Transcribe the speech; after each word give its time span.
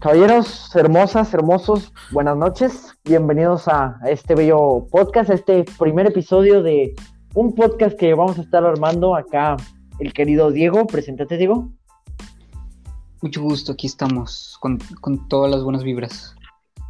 Caballeros, 0.00 0.70
hermosas, 0.76 1.34
hermosos, 1.34 1.92
buenas 2.12 2.36
noches. 2.36 2.94
Bienvenidos 3.04 3.66
a 3.66 3.98
este 4.06 4.36
bello 4.36 4.86
podcast, 4.92 5.28
este 5.28 5.64
primer 5.76 6.06
episodio 6.06 6.62
de 6.62 6.94
un 7.34 7.52
podcast 7.52 7.98
que 7.98 8.14
vamos 8.14 8.38
a 8.38 8.42
estar 8.42 8.64
armando 8.64 9.16
acá 9.16 9.56
el 9.98 10.12
querido 10.12 10.52
Diego. 10.52 10.86
Preséntate, 10.86 11.36
Diego. 11.36 11.72
Mucho 13.22 13.42
gusto, 13.42 13.72
aquí 13.72 13.88
estamos 13.88 14.56
con, 14.60 14.78
todas 15.28 15.50
las 15.50 15.64
buenas 15.64 15.82
vibras. 15.82 16.36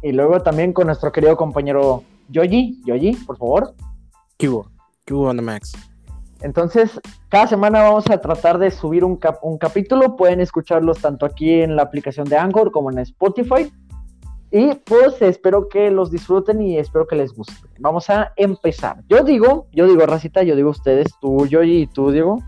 Y 0.03 0.11
luego 0.11 0.41
también 0.41 0.71
con 0.71 0.85
nuestro 0.85 1.11
querido 1.11 1.35
compañero 1.35 2.03
Yoji. 2.27 2.79
Yoji, 2.85 3.15
por 3.25 3.39
favor. 3.39 3.73
¿Qué 4.37 4.49
hubo? 4.49 4.69
¿Qué 5.03 5.15
hubo, 5.15 5.33
Max? 5.33 5.73
Entonces, 6.41 6.99
cada 7.27 7.47
semana 7.47 7.83
vamos 7.83 8.09
a 8.09 8.19
tratar 8.19 8.57
de 8.59 8.71
subir 8.71 9.03
un, 9.03 9.17
capítulo. 9.17 10.15
Pueden 10.15 10.39
escucharlos 10.39 10.99
tanto 10.99 11.25
aquí 11.25 11.61
en 11.61 11.75
la 11.75 11.83
aplicación 11.83 12.27
de 12.27 12.37
Anchor 12.37 12.71
como 12.71 12.91
en 12.91 12.99
Spotify. 12.99 13.71
Y 14.51 14.73
pues 14.73 15.21
espero 15.21 15.69
que 15.69 15.91
los 15.91 16.09
disfruten 16.09 16.61
y 16.61 16.77
espero 16.77 17.05
que 17.05 17.15
les 17.15 17.33
guste. 17.33 17.53
Vamos 17.79 18.09
a 18.09 18.33
empezar. 18.35 19.03
Yo 19.07 19.23
digo, 19.23 19.67
yo 19.71 19.85
digo, 19.85 20.05
Racita, 20.05 20.41
yo 20.41 20.55
digo 20.55 20.69
ustedes, 20.71 21.07
tú, 21.21 21.45
yo 21.45 21.61
y 21.61 21.85
tú, 21.87 22.11
Diego. 22.11 22.39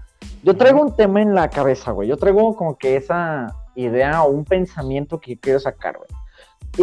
Yo 0.43 0.55
traigo 0.55 0.81
un 0.81 0.95
tema 0.95 1.21
en 1.21 1.35
la 1.35 1.49
cabeza, 1.49 1.91
güey. 1.91 2.07
Yo 2.07 2.17
traigo 2.17 2.55
como 2.55 2.77
que 2.77 2.95
esa 2.95 3.55
idea 3.75 4.23
o 4.23 4.31
un 4.31 4.45
pensamiento 4.45 5.19
que 5.19 5.37
quiero 5.37 5.59
sacar, 5.59 5.97
güey. 5.97 6.09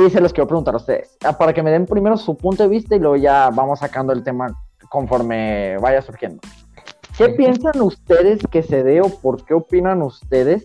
Y 0.07 0.11
se 0.11 0.21
los 0.21 0.33
quiero 0.33 0.47
preguntar 0.47 0.75
a 0.75 0.77
ustedes. 0.77 1.17
Ah, 1.25 1.37
para 1.37 1.53
que 1.53 1.63
me 1.63 1.71
den 1.71 1.87
primero 1.87 2.17
su 2.17 2.37
punto 2.37 2.63
de 2.63 2.69
vista 2.69 2.95
y 2.95 2.99
luego 2.99 3.17
ya 3.17 3.51
vamos 3.51 3.79
sacando 3.79 4.13
el 4.13 4.23
tema 4.23 4.47
conforme 4.89 5.79
vaya 5.79 6.03
surgiendo. 6.03 6.41
¿Qué 7.19 7.31
piensan 7.31 7.81
ustedes 7.81 8.39
que 8.49 8.63
se 8.63 8.85
dé 8.85 9.01
o 9.01 9.09
por 9.09 9.45
qué 9.45 9.53
opinan 9.53 10.03
ustedes 10.03 10.65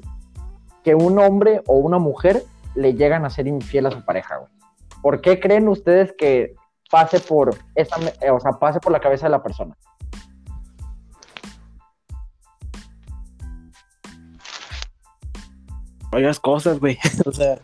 que 0.83 0.93
un 0.93 1.17
hombre 1.17 1.63
o 1.65 1.77
una 1.77 1.97
mujer 1.97 2.43
le 2.75 2.93
llegan 2.93 3.25
a 3.25 3.31
ser 3.31 3.47
infiel 3.47 3.87
a 3.87 3.91
su 3.91 4.05
pareja, 4.05 4.37
güey? 4.37 4.51
¿Por 5.01 5.19
qué 5.19 5.39
creen 5.39 5.67
ustedes 5.67 6.13
que 6.15 6.53
pase 6.91 7.19
por 7.21 7.55
esa, 7.73 7.95
eh, 8.21 8.29
o 8.29 8.39
sea, 8.39 8.51
pase 8.51 8.79
por 8.79 8.91
la 8.91 8.99
cabeza 8.99 9.25
de 9.25 9.31
la 9.31 9.41
persona? 9.41 9.75
Varias 16.11 16.39
cosas, 16.39 16.79
güey. 16.79 16.99
o 17.25 17.31
sea, 17.31 17.57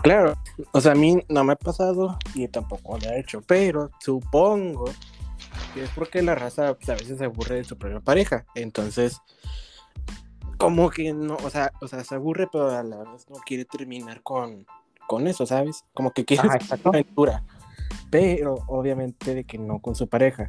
claro, 0.00 0.34
o 0.70 0.80
sea, 0.80 0.92
a 0.92 0.94
mí 0.94 1.24
no 1.28 1.42
me 1.42 1.54
ha 1.54 1.56
pasado 1.56 2.16
y 2.36 2.46
tampoco 2.46 2.98
lo 2.98 3.10
he 3.10 3.18
hecho, 3.18 3.42
pero 3.44 3.90
supongo 3.98 4.84
es 5.80 5.90
porque 5.90 6.22
la 6.22 6.34
raza 6.34 6.74
pues, 6.74 6.88
a 6.88 6.94
veces 6.94 7.18
se 7.18 7.24
aburre 7.24 7.56
de 7.56 7.64
su 7.64 7.76
propia 7.78 8.00
pareja. 8.00 8.44
Entonces, 8.54 9.20
como 10.58 10.90
que 10.90 11.12
no, 11.12 11.36
o 11.42 11.50
sea, 11.50 11.72
o 11.80 11.88
sea, 11.88 12.04
se 12.04 12.14
aburre, 12.14 12.48
pero 12.50 12.70
a 12.70 12.82
la 12.82 12.98
vez 12.98 13.28
no 13.28 13.36
quiere 13.44 13.64
terminar 13.64 14.22
con, 14.22 14.66
con 15.08 15.26
eso, 15.26 15.46
¿sabes? 15.46 15.84
Como 15.94 16.12
que 16.12 16.24
quiere 16.24 16.44
una 16.44 16.58
aventura. 16.84 17.44
Pero 18.10 18.58
obviamente 18.68 19.34
de 19.34 19.44
que 19.44 19.58
no 19.58 19.80
con 19.80 19.94
su 19.94 20.08
pareja. 20.08 20.48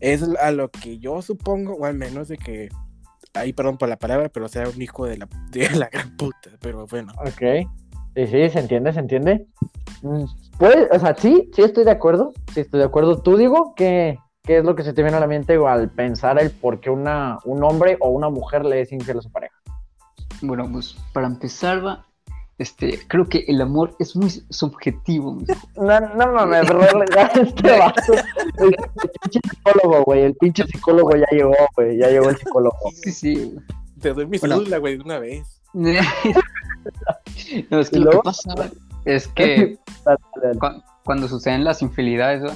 Es 0.00 0.22
a 0.22 0.50
lo 0.50 0.70
que 0.70 0.98
yo 0.98 1.22
supongo, 1.22 1.74
o 1.74 1.84
al 1.84 1.94
menos 1.94 2.28
de 2.28 2.36
que, 2.36 2.68
ahí 3.32 3.52
perdón 3.52 3.78
por 3.78 3.88
la 3.88 3.96
palabra, 3.96 4.28
pero 4.28 4.48
sea 4.48 4.68
un 4.68 4.82
hijo 4.82 5.06
de 5.06 5.18
la, 5.18 5.28
de 5.50 5.70
la 5.78 5.88
gran 5.88 6.16
puta, 6.16 6.50
pero 6.60 6.86
bueno. 6.86 7.12
Ok. 7.18 7.68
Sí, 8.16 8.26
sí, 8.26 8.50
se 8.50 8.58
entiende, 8.60 8.92
se 8.92 9.00
entiende. 9.00 9.46
Pues, 10.58 10.88
o 10.92 10.98
sea, 10.98 11.16
sí, 11.16 11.50
sí 11.54 11.62
estoy 11.62 11.84
de 11.84 11.90
acuerdo. 11.90 12.32
Sí 12.52 12.60
estoy 12.60 12.78
de 12.78 12.86
acuerdo. 12.86 13.20
Tú 13.22 13.36
digo 13.36 13.74
que 13.74 14.18
¿qué 14.44 14.58
es 14.58 14.64
lo 14.64 14.76
que 14.76 14.84
se 14.84 14.92
te 14.92 15.02
viene 15.02 15.16
a 15.16 15.20
la 15.20 15.26
mente 15.26 15.58
al 15.66 15.90
pensar 15.90 16.40
el 16.40 16.50
por 16.50 16.78
qué 16.80 16.90
una, 16.90 17.38
un 17.44 17.64
hombre 17.64 17.96
o 18.00 18.10
una 18.10 18.28
mujer 18.28 18.64
le 18.64 18.82
es 18.82 18.92
infiel 18.92 19.18
a 19.18 19.22
su 19.22 19.32
pareja? 19.32 19.54
Bueno, 20.42 20.68
pues 20.70 20.96
para 21.12 21.26
empezar, 21.26 21.84
va, 21.84 22.04
este, 22.58 23.00
creo 23.08 23.28
que 23.28 23.44
el 23.48 23.60
amor 23.60 23.96
es 23.98 24.14
muy 24.14 24.30
subjetivo. 24.50 25.38
No, 25.76 26.00
no 26.00 26.32
mames, 26.32 26.70
este 27.34 27.78
vato. 27.78 28.12
El, 28.58 28.76
pinche 29.22 29.40
psicólogo, 29.50 30.04
güey. 30.04 30.22
El 30.22 30.34
pinche 30.34 30.64
psicólogo 30.66 31.16
ya 31.16 31.26
llegó, 31.32 31.54
güey. 31.74 31.98
Ya 31.98 32.08
llegó 32.08 32.30
el 32.30 32.36
psicólogo. 32.36 32.76
Sí, 33.02 33.10
sí. 33.10 33.56
Te 34.00 34.12
doy 34.12 34.26
mi 34.26 34.38
cédula, 34.38 34.78
güey, 34.78 34.98
de 34.98 35.02
una 35.02 35.18
vez. 35.18 35.60
no, 35.74 35.90
es 37.80 37.90
que 37.90 37.98
lo 37.98 38.12
que 38.12 38.18
pasa 38.22 38.70
es 39.04 39.26
que 39.28 39.78
cuando 41.04 41.26
suceden 41.28 41.64
las 41.64 41.82
infidelidades, 41.82 42.52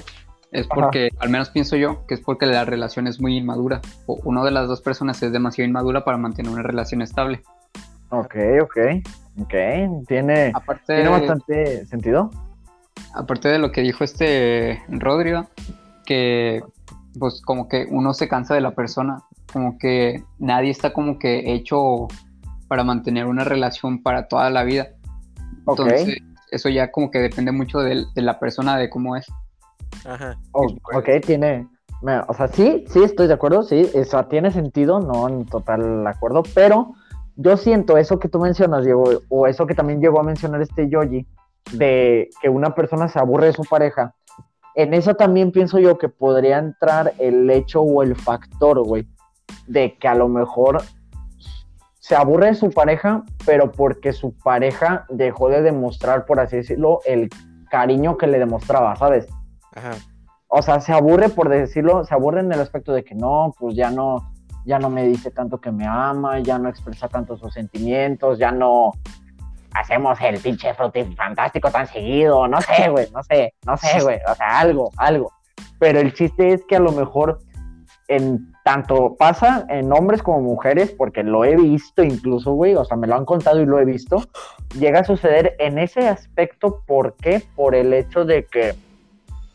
es 0.51 0.67
porque, 0.67 1.11
al 1.19 1.31
menos 1.31 1.51
pienso 1.51 1.77
yo, 1.77 2.07
que 2.07 2.15
es 2.15 2.21
porque 2.21 2.47
la 2.47 2.65
relación 2.65 3.07
es 3.07 3.21
muy 3.21 3.37
inmadura. 3.37 3.81
O 4.07 4.19
una 4.25 4.45
de 4.45 4.51
las 4.51 4.69
dos 4.69 4.81
personas 4.81 5.23
es 5.23 5.33
demasiado 5.33 5.69
inmadura 5.69 6.05
para 6.05 6.17
mantener 6.17 6.51
una 6.51 6.63
relación 6.63 7.03
estable. 7.03 7.43
Ok, 8.11 8.35
ok. 8.63 8.77
Ok. 9.41 9.55
Tiene, 10.07 10.53
¿tiene 10.87 11.09
bastante 11.09 11.87
sentido. 11.87 12.31
Aparte 13.15 13.49
de 13.49 13.59
lo 13.59 13.71
que 13.73 13.83
dijo 13.83 14.05
este 14.05 14.83
Rodrigo, 14.89 15.47
que 16.07 16.63
pues 17.19 17.41
como 17.43 17.69
que 17.69 17.87
uno 17.91 18.15
se 18.15 18.29
cansa 18.29 18.55
de 18.55 18.61
la 18.61 18.73
persona, 18.73 19.23
como 19.53 19.79
que 19.79 20.23
nadie 20.39 20.71
está 20.71 20.93
como 20.93 21.19
que 21.19 21.53
hecho 21.53 22.09
para 22.69 22.85
mantener 22.85 23.27
una 23.27 23.45
relación 23.45 24.03
para 24.03 24.29
toda 24.29 24.51
la 24.51 24.65
vida. 24.65 24.89
Entonces, 25.67 26.19
eso 26.51 26.69
ya 26.69 26.91
como 26.91 27.11
que 27.11 27.19
depende 27.19 27.53
mucho 27.53 27.81
de 27.81 28.07
la 28.15 28.39
persona, 28.39 28.77
de 28.77 28.89
cómo 28.89 29.17
es. 29.17 29.27
Ajá. 30.05 30.37
ok, 30.53 31.09
tiene. 31.25 31.69
O 32.29 32.35
sea, 32.35 32.47
sí, 32.49 32.85
sí, 32.89 33.03
estoy 33.03 33.27
de 33.27 33.35
acuerdo, 33.35 33.65
sí, 33.65 33.91
eso 33.93 34.25
tiene 34.27 34.53
sentido, 34.53 35.01
no 35.01 35.29
en 35.29 35.45
total 35.47 36.07
acuerdo, 36.07 36.45
pero 36.55 36.93
yo 37.35 37.57
siento 37.57 37.97
eso 37.97 38.19
que 38.19 38.29
tú 38.29 38.39
mencionas, 38.39 38.85
Diego, 38.85 39.05
o 39.29 39.47
eso 39.47 39.67
que 39.67 39.75
también 39.75 40.01
llegó 40.01 40.21
a 40.21 40.25
mencionar 40.25 40.63
este 40.63 40.89
Yoji, 40.89 41.27
de 41.73 42.31
que 42.41 42.49
una 42.49 42.75
persona 42.75 43.09
se 43.09 43.19
aburre 43.19 43.47
de 43.47 43.53
su 43.53 43.65
pareja. 43.65 44.15
En 44.75 44.95
eso 44.95 45.15
también 45.15 45.51
pienso 45.51 45.81
yo 45.81 45.99
que 45.99 46.09
podría 46.09 46.59
entrar 46.59 47.15
el 47.19 47.51
hecho 47.51 47.83
o 47.83 48.03
el 48.05 48.15
factor, 48.15 48.81
güey, 48.85 49.09
de 49.67 49.97
que 49.99 50.07
a 50.07 50.15
lo 50.15 50.29
mejor 50.29 50.83
se 51.99 52.15
aburre 52.15 52.47
de 52.47 52.55
su 52.55 52.71
pareja, 52.71 53.25
pero 53.45 53.73
porque 53.73 54.13
su 54.13 54.33
pareja 54.39 55.05
dejó 55.09 55.49
de 55.49 55.63
demostrar, 55.63 56.27
por 56.27 56.39
así 56.39 56.57
decirlo, 56.57 57.01
el 57.05 57.29
cariño 57.71 58.17
que 58.17 58.29
le 58.29 58.39
demostraba, 58.39 58.95
¿sabes? 58.97 59.27
O 60.49 60.63
sea, 60.63 60.81
se 60.81 60.93
aburre 60.93 61.29
por 61.29 61.49
decirlo, 61.49 62.05
se 62.05 62.15
aburre 62.15 62.41
en 62.41 62.53
el 62.53 62.61
aspecto 62.61 62.93
de 62.93 63.05
que 63.05 63.15
no, 63.15 63.55
pues 63.59 63.77
ya 63.77 63.91
no, 63.91 64.33
ya 64.65 64.79
no 64.79 64.89
me 64.91 65.05
dice 65.05 65.31
tanto 65.31 65.61
que 65.61 65.71
me 65.71 65.87
ama, 65.87 66.41
ya 66.41 66.59
no 66.59 66.69
expresa 66.69 67.09
tanto 67.09 67.37
sus 67.37 67.53
sentimientos, 67.53 68.39
ya 68.39 68.51
no 68.51 68.93
hacemos 69.75 70.19
el 70.21 70.39
pinche 70.41 70.73
fantástico 70.75 71.71
tan 71.71 71.87
seguido, 71.87 72.49
no 72.49 72.61
sé, 72.61 72.89
güey, 72.89 73.09
no 73.13 73.23
sé, 73.23 73.55
no 73.67 73.77
sé, 73.77 74.01
güey, 74.03 74.19
o 74.27 74.35
sea, 74.35 74.61
algo, 74.61 74.91
algo. 74.97 75.33
Pero 75.79 76.01
el 76.01 76.13
chiste 76.15 76.53
es 76.53 76.65
que 76.65 76.77
a 76.77 76.81
lo 76.81 76.93
mejor 76.93 77.39
en 78.09 78.53
tanto 78.65 79.17
pasa 79.19 79.67
en 79.69 79.93
hombres 79.93 80.23
como 80.23 80.41
mujeres, 80.41 80.91
porque 80.91 81.23
lo 81.23 81.45
he 81.45 81.57
visto 81.57 82.03
incluso, 82.03 82.53
güey, 82.53 82.75
o 82.75 82.85
sea, 82.85 82.97
me 82.97 83.07
lo 83.07 83.17
han 83.17 83.25
contado 83.25 83.61
y 83.61 83.67
lo 83.67 83.79
he 83.79 83.85
visto, 83.85 84.23
llega 84.79 85.01
a 85.01 85.05
suceder 85.05 85.55
en 85.59 85.79
ese 85.79 86.09
aspecto, 86.09 86.83
¿por 86.87 87.15
qué? 87.17 87.43
Por 87.55 87.75
el 87.75 87.93
hecho 87.93 88.25
de 88.25 88.47
que 88.47 88.75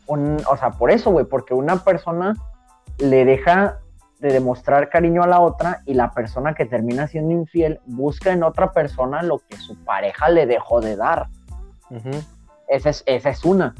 o 0.06 0.56
sea, 0.56 0.70
por 0.70 0.90
eso, 0.90 1.10
güey, 1.10 1.24
porque 1.24 1.54
una 1.54 1.76
persona 1.76 2.34
le 2.98 3.24
deja 3.24 3.80
de 4.20 4.32
demostrar 4.32 4.88
cariño 4.88 5.22
a 5.22 5.26
la 5.26 5.40
otra 5.40 5.82
y 5.86 5.94
la 5.94 6.12
persona 6.12 6.54
que 6.54 6.64
termina 6.64 7.06
siendo 7.06 7.32
infiel 7.32 7.80
busca 7.86 8.32
en 8.32 8.42
otra 8.42 8.72
persona 8.72 9.22
lo 9.22 9.38
que 9.38 9.56
su 9.56 9.76
pareja 9.84 10.28
le 10.28 10.46
dejó 10.46 10.80
de 10.80 10.96
dar. 10.96 11.28
esa, 12.68 12.90
es, 12.90 13.02
esa 13.06 13.30
es 13.30 13.44
una. 13.44 13.74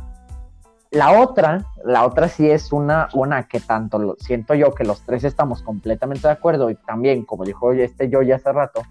La 0.90 1.20
otra, 1.20 1.64
la 1.84 2.06
otra 2.06 2.28
sí 2.28 2.48
es 2.48 2.72
una, 2.72 3.08
una 3.14 3.48
que 3.48 3.58
tanto 3.58 3.98
lo, 3.98 4.16
siento 4.18 4.54
yo 4.54 4.72
que 4.72 4.84
los 4.84 5.02
tres 5.02 5.24
estamos 5.24 5.62
completamente 5.62 6.28
de 6.28 6.32
acuerdo 6.32 6.70
y 6.70 6.76
también, 6.76 7.25
como 7.25 7.44
dijo 7.44 7.72
este 7.72 8.08
yo 8.08 8.22
ya 8.22 8.37
hace 8.37 8.52
rato, 8.52 8.82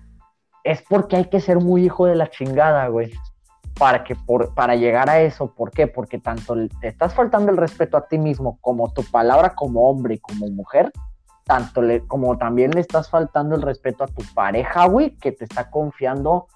es 0.63 0.83
porque 0.89 1.15
hay 1.15 1.25
que 1.25 1.39
ser 1.39 1.59
muy 1.59 1.85
hijo 1.85 2.05
de 2.05 2.15
la 2.15 2.29
chingada, 2.29 2.87
güey 2.87 3.13
para, 3.77 4.03
que 4.03 4.15
por, 4.15 4.53
para 4.53 4.75
llegar 4.75 5.09
a 5.09 5.21
eso. 5.21 5.53
¿Por 5.53 5.71
qué? 5.71 5.87
Porque 5.87 6.19
tanto 6.19 6.55
te 6.79 6.87
estás 6.87 7.13
faltando 7.13 7.51
el 7.51 7.57
respeto 7.57 7.97
a 7.97 8.07
ti 8.07 8.17
mismo 8.17 8.57
como 8.61 8.91
tu 8.93 9.03
palabra 9.03 9.55
como 9.55 9.89
hombre 9.89 10.15
y 10.15 10.19
como 10.19 10.47
mujer, 10.47 10.91
tanto 11.45 11.81
le, 11.81 12.05
como 12.07 12.37
también 12.37 12.71
le 12.71 12.81
estás 12.81 13.09
faltando 13.09 13.55
el 13.55 13.61
respeto 13.61 14.03
a 14.03 14.07
tu 14.07 14.23
pareja, 14.33 14.85
güey, 14.85 15.15
que 15.17 15.31
te 15.31 15.45
está 15.45 15.69
confiando 15.69 16.47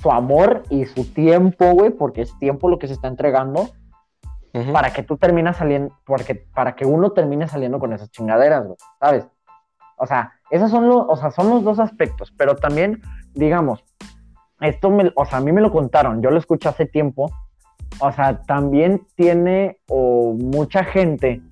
su 0.00 0.10
amor 0.10 0.62
y 0.70 0.86
su 0.86 1.04
tiempo, 1.12 1.72
güey, 1.72 1.90
porque 1.90 2.22
es 2.22 2.38
tiempo 2.38 2.68
lo 2.68 2.78
que 2.78 2.86
se 2.86 2.94
está 2.94 3.08
entregando, 3.08 3.70
para 4.72 4.92
que 4.92 5.04
tú 5.04 5.16
terminas 5.16 5.56
saliendo, 5.56 5.96
porque, 6.04 6.34
para 6.34 6.74
que 6.74 6.84
uno 6.84 7.12
termine 7.12 7.46
saliendo 7.46 7.78
con 7.78 7.92
esas 7.92 8.10
chingaderas, 8.10 8.64
güey, 8.64 8.76
¿sabes? 8.98 9.28
O 9.96 10.06
sea, 10.06 10.32
esos 10.50 10.70
son 10.70 10.88
los, 10.88 11.04
o 11.08 11.16
sea, 11.16 11.30
son 11.30 11.50
los 11.50 11.62
dos 11.62 11.78
aspectos, 11.78 12.32
pero 12.36 12.56
también, 12.56 13.00
digamos, 13.34 13.84
esto, 14.60 14.90
me, 14.90 15.12
o 15.14 15.24
sea, 15.24 15.38
a 15.38 15.40
mí 15.40 15.52
me 15.52 15.60
lo 15.60 15.70
contaron, 15.70 16.22
yo 16.22 16.30
lo 16.30 16.38
escuché 16.38 16.68
hace 16.68 16.86
tiempo, 16.86 17.30
o 18.00 18.12
sea, 18.12 18.42
también 18.42 19.06
tiene 19.14 19.78
o 19.88 20.34
mucha 20.34 20.84
gente 20.84 21.42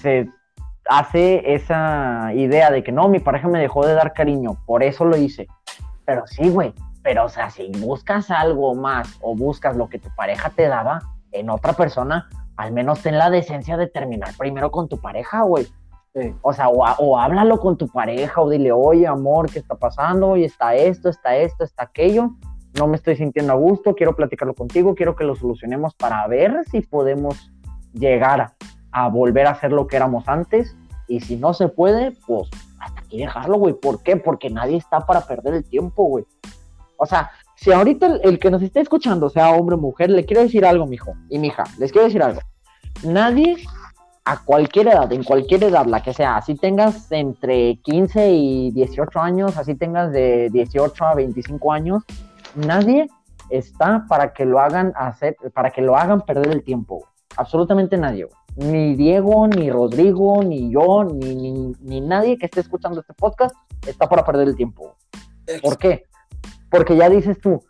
se 0.00 0.28
hace 0.88 1.54
esa 1.54 2.32
idea 2.34 2.70
de 2.70 2.82
que 2.82 2.92
no, 2.92 3.08
mi 3.08 3.18
pareja 3.18 3.48
me 3.48 3.58
dejó 3.58 3.86
de 3.86 3.94
dar 3.94 4.12
cariño, 4.12 4.56
por 4.66 4.82
eso 4.82 5.04
lo 5.04 5.16
hice. 5.16 5.46
Pero 6.04 6.26
sí, 6.26 6.48
güey, 6.50 6.72
pero 7.02 7.24
o 7.24 7.28
sea, 7.28 7.50
si 7.50 7.70
buscas 7.78 8.30
algo 8.30 8.74
más 8.74 9.18
o 9.20 9.34
buscas 9.34 9.76
lo 9.76 9.88
que 9.88 9.98
tu 9.98 10.08
pareja 10.14 10.50
te 10.50 10.68
daba 10.68 11.00
en 11.32 11.50
otra 11.50 11.72
persona, 11.72 12.28
al 12.56 12.72
menos 12.72 13.02
ten 13.02 13.18
la 13.18 13.30
decencia 13.30 13.76
de 13.76 13.86
terminar 13.86 14.30
primero 14.38 14.70
con 14.70 14.88
tu 14.88 15.00
pareja, 15.00 15.42
güey. 15.42 15.66
O 16.40 16.54
sea, 16.54 16.68
o, 16.70 17.18
háblalo 17.18 17.60
con 17.60 17.76
tu 17.76 17.88
pareja 17.88 18.40
o 18.40 18.48
dile, 18.48 18.72
oye, 18.72 19.06
amor, 19.06 19.50
¿qué 19.50 19.58
está 19.58 19.74
pasando? 19.74 20.28
Oye, 20.28 20.46
está 20.46 20.74
esto, 20.74 21.10
está 21.10 21.36
esto, 21.36 21.62
está 21.62 21.84
aquello. 21.84 22.30
No 22.78 22.86
me 22.86 22.96
estoy 22.96 23.16
sintiendo 23.16 23.52
a 23.52 23.56
gusto, 23.56 23.94
quiero 23.94 24.14
platicarlo 24.14 24.54
contigo, 24.54 24.94
quiero 24.94 25.16
que 25.16 25.24
lo 25.24 25.34
solucionemos 25.34 25.94
para 25.94 26.26
ver 26.26 26.64
si 26.70 26.82
podemos 26.82 27.50
llegar 27.92 28.52
a 28.92 29.08
volver 29.08 29.46
a 29.46 29.58
ser 29.58 29.72
lo 29.72 29.86
que 29.86 29.96
éramos 29.96 30.28
antes. 30.28 30.76
Y 31.08 31.20
si 31.20 31.36
no 31.36 31.54
se 31.54 31.68
puede, 31.68 32.12
pues 32.26 32.50
hasta 32.80 33.00
aquí 33.00 33.18
dejarlo, 33.18 33.58
güey. 33.58 33.74
¿Por 33.74 34.02
qué? 34.02 34.16
Porque 34.16 34.50
nadie 34.50 34.76
está 34.76 35.00
para 35.00 35.22
perder 35.22 35.54
el 35.54 35.64
tiempo, 35.64 36.04
güey. 36.04 36.24
O 36.98 37.06
sea, 37.06 37.30
si 37.56 37.72
ahorita 37.72 38.18
el, 38.22 38.38
que 38.38 38.50
nos 38.50 38.62
esté 38.62 38.80
escuchando, 38.80 39.30
sea 39.30 39.50
hombre 39.50 39.76
o 39.76 39.78
mujer, 39.78 40.10
le 40.10 40.24
quiero 40.24 40.42
decir 40.42 40.64
algo, 40.64 40.86
mijo 40.86 41.14
y 41.28 41.38
mija, 41.38 41.64
les 41.78 41.92
quiero 41.92 42.06
decir 42.06 42.22
algo. 42.22 42.40
Nadie 43.02 43.56
a 44.24 44.42
cualquier 44.42 44.88
edad, 44.88 45.10
en 45.12 45.22
cualquier 45.22 45.64
edad, 45.64 45.86
la 45.86 46.02
que 46.02 46.12
sea, 46.12 46.36
así 46.36 46.56
tengas 46.56 47.10
entre 47.12 47.76
15 47.76 48.30
y 48.32 48.70
18 48.72 49.20
años, 49.20 49.56
así 49.56 49.76
tengas 49.76 50.10
de 50.10 50.50
18 50.50 51.04
a 51.04 51.14
25 51.14 51.72
años, 51.72 52.02
nadie 52.56 53.08
está 53.50 54.06
para 54.08 54.32
que 54.32 54.44
lo 54.44 54.60
hagan 54.60 54.92
hacer, 54.96 55.36
para 55.54 55.70
que 55.70 55.82
lo 55.82 55.96
hagan 55.96 56.22
perder 56.22 56.52
el 56.52 56.62
tiempo. 56.62 57.06
Absolutamente 57.36 57.96
nadie. 57.96 58.28
Ni 58.56 58.94
Diego, 58.96 59.46
ni 59.48 59.70
Rodrigo, 59.70 60.42
ni 60.42 60.70
yo, 60.72 61.04
ni, 61.04 61.74
ni, 61.80 62.00
nadie 62.00 62.38
que 62.38 62.46
esté 62.46 62.60
escuchando 62.60 63.00
este 63.00 63.12
podcast 63.12 63.54
está 63.86 64.08
para 64.08 64.24
perder 64.24 64.48
el 64.48 64.56
tiempo. 64.56 64.96
¿Por 65.62 65.76
qué? 65.76 66.06
Porque 66.70 66.96
ya 66.96 67.10
dices 67.10 67.38
tú, 67.38 67.62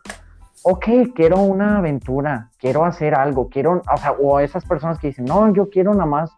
ok, 0.63 0.85
quiero 1.13 1.41
una 1.41 1.79
aventura, 1.79 2.51
quiero 2.57 2.85
hacer 2.85 3.15
algo, 3.15 3.49
quiero, 3.49 3.81
o 3.93 3.97
sea, 3.97 4.13
o 4.13 4.39
esas 4.39 4.65
personas 4.65 4.97
que 4.97 5.07
dicen, 5.07 5.25
no, 5.25 5.53
yo 5.53 5.69
quiero 5.69 5.93
nada 5.93 6.05
más 6.05 6.31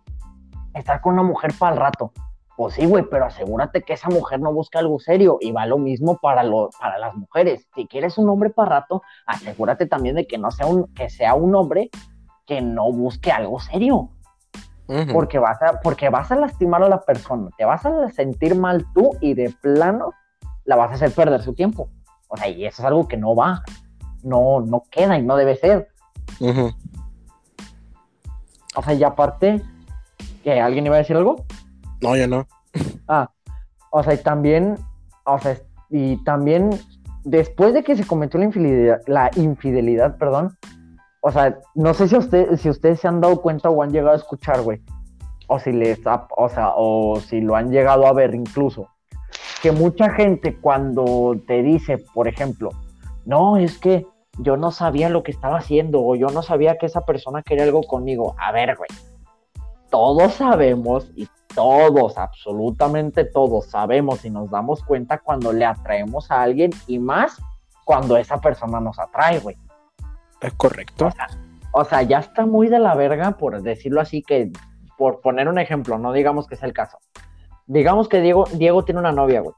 estar 0.73 0.99
con 1.01 1.13
una 1.13 1.23
mujer 1.23 1.51
para 1.57 1.75
el 1.75 1.79
rato. 1.79 2.11
Pues 2.59 2.73
sí, 2.73 2.85
güey, 2.85 3.05
pero 3.09 3.23
asegúrate 3.23 3.83
que 3.83 3.93
esa 3.93 4.09
mujer 4.09 4.41
no 4.41 4.51
busca 4.51 4.79
algo 4.79 4.99
serio 4.99 5.37
y 5.39 5.53
va 5.53 5.65
lo 5.65 5.77
mismo 5.77 6.17
para, 6.17 6.43
lo, 6.43 6.69
para 6.77 6.97
las 6.97 7.15
mujeres. 7.15 7.65
Si 7.73 7.87
quieres 7.87 8.17
un 8.17 8.27
hombre 8.27 8.49
para 8.49 8.81
rato, 8.81 9.01
asegúrate 9.25 9.85
también 9.85 10.15
de 10.17 10.27
que 10.27 10.37
no 10.37 10.51
sea 10.51 10.65
un, 10.65 10.93
que 10.93 11.09
sea 11.09 11.35
un 11.35 11.55
hombre 11.55 11.89
que 12.45 12.59
no 12.59 12.91
busque 12.91 13.31
algo 13.31 13.61
serio. 13.61 14.09
porque, 15.13 15.39
vas 15.39 15.61
a, 15.61 15.79
porque 15.79 16.09
vas 16.09 16.33
a 16.33 16.35
lastimar 16.35 16.83
a 16.83 16.89
la 16.89 16.99
persona, 16.99 17.49
te 17.57 17.63
vas 17.63 17.85
a 17.85 18.09
sentir 18.09 18.55
mal 18.55 18.85
tú 18.93 19.11
y 19.21 19.35
de 19.35 19.55
plano 19.61 20.11
la 20.65 20.75
vas 20.75 20.91
a 20.91 20.95
hacer 20.95 21.13
perder 21.13 21.41
su 21.41 21.53
tiempo. 21.53 21.87
O 22.27 22.35
sea, 22.35 22.49
y 22.49 22.65
eso 22.65 22.81
es 22.81 22.85
algo 22.85 23.07
que 23.07 23.15
no 23.15 23.37
va, 23.37 23.63
no, 24.21 24.59
no 24.59 24.83
queda 24.91 25.17
y 25.17 25.23
no 25.23 25.37
debe 25.37 25.55
ser. 25.55 25.87
O 28.75 28.83
sea, 28.83 28.93
y 28.95 29.03
aparte, 29.05 29.63
¿Que 30.43 30.59
alguien 30.59 30.85
iba 30.85 30.95
a 30.95 30.99
decir 30.99 31.15
algo? 31.15 31.45
No, 32.01 32.15
ya 32.15 32.27
no. 32.27 32.47
Ah, 33.07 33.29
o 33.91 34.03
sea, 34.03 34.13
y 34.13 34.17
también, 34.17 34.77
o 35.25 35.39
sea, 35.39 35.57
y 35.89 36.23
también 36.23 36.69
después 37.23 37.73
de 37.73 37.83
que 37.83 37.95
se 37.95 38.05
cometió 38.05 38.39
la 38.39 38.45
infidelidad, 38.45 39.01
la 39.07 39.31
infidelidad, 39.35 40.17
perdón, 40.17 40.57
o 41.21 41.31
sea, 41.31 41.59
no 41.75 41.93
sé 41.93 42.07
si, 42.07 42.15
usted, 42.15 42.55
si 42.57 42.69
ustedes 42.69 42.99
se 42.99 43.07
han 43.07 43.21
dado 43.21 43.41
cuenta 43.41 43.69
o 43.69 43.83
han 43.83 43.91
llegado 43.91 44.13
a 44.13 44.17
escuchar, 44.17 44.61
güey, 44.61 44.81
o 45.47 45.59
si 45.59 45.71
les, 45.71 45.99
o 46.05 46.49
sea, 46.49 46.73
o 46.75 47.19
si 47.19 47.41
lo 47.41 47.55
han 47.55 47.71
llegado 47.71 48.05
a 48.07 48.13
ver 48.13 48.33
incluso, 48.35 48.87
que 49.61 49.71
mucha 49.71 50.09
gente 50.11 50.57
cuando 50.57 51.35
te 51.47 51.61
dice, 51.61 51.97
por 52.13 52.27
ejemplo, 52.27 52.69
no, 53.25 53.57
es 53.57 53.77
que 53.77 54.05
yo 54.37 54.55
no 54.55 54.71
sabía 54.71 55.09
lo 55.09 55.23
que 55.23 55.31
estaba 55.31 55.57
haciendo 55.57 56.01
o 56.01 56.15
yo 56.15 56.27
no 56.27 56.41
sabía 56.41 56.77
que 56.77 56.85
esa 56.85 57.01
persona 57.01 57.41
quería 57.41 57.65
algo 57.65 57.81
conmigo. 57.83 58.35
A 58.39 58.53
ver, 58.53 58.77
güey, 58.77 58.89
todos 59.89 60.35
sabemos 60.35 61.11
y 61.15 61.27
todos, 61.53 62.17
absolutamente 62.17 63.25
todos 63.25 63.67
sabemos 63.67 64.23
y 64.25 64.29
nos 64.29 64.49
damos 64.49 64.83
cuenta 64.83 65.19
cuando 65.19 65.51
le 65.51 65.65
atraemos 65.65 66.31
a 66.31 66.41
alguien 66.41 66.71
y 66.87 66.99
más 66.99 67.41
cuando 67.85 68.17
esa 68.17 68.39
persona 68.39 68.79
nos 68.79 68.99
atrae, 68.99 69.39
güey. 69.39 69.57
Es 70.41 70.53
correcto. 70.53 71.09
O 71.71 71.83
sea, 71.85 72.01
ya 72.03 72.19
está 72.19 72.45
muy 72.45 72.67
de 72.67 72.79
la 72.79 72.95
verga, 72.95 73.31
por 73.31 73.61
decirlo 73.61 74.01
así, 74.01 74.21
que 74.21 74.51
por 74.97 75.21
poner 75.21 75.47
un 75.47 75.59
ejemplo, 75.59 75.97
no 75.97 76.13
digamos 76.13 76.47
que 76.47 76.55
es 76.55 76.63
el 76.63 76.73
caso. 76.73 76.97
Digamos 77.67 78.09
que 78.09 78.21
Diego, 78.21 78.45
Diego 78.53 78.83
tiene 78.83 78.99
una 78.99 79.11
novia, 79.11 79.41
güey. 79.41 79.55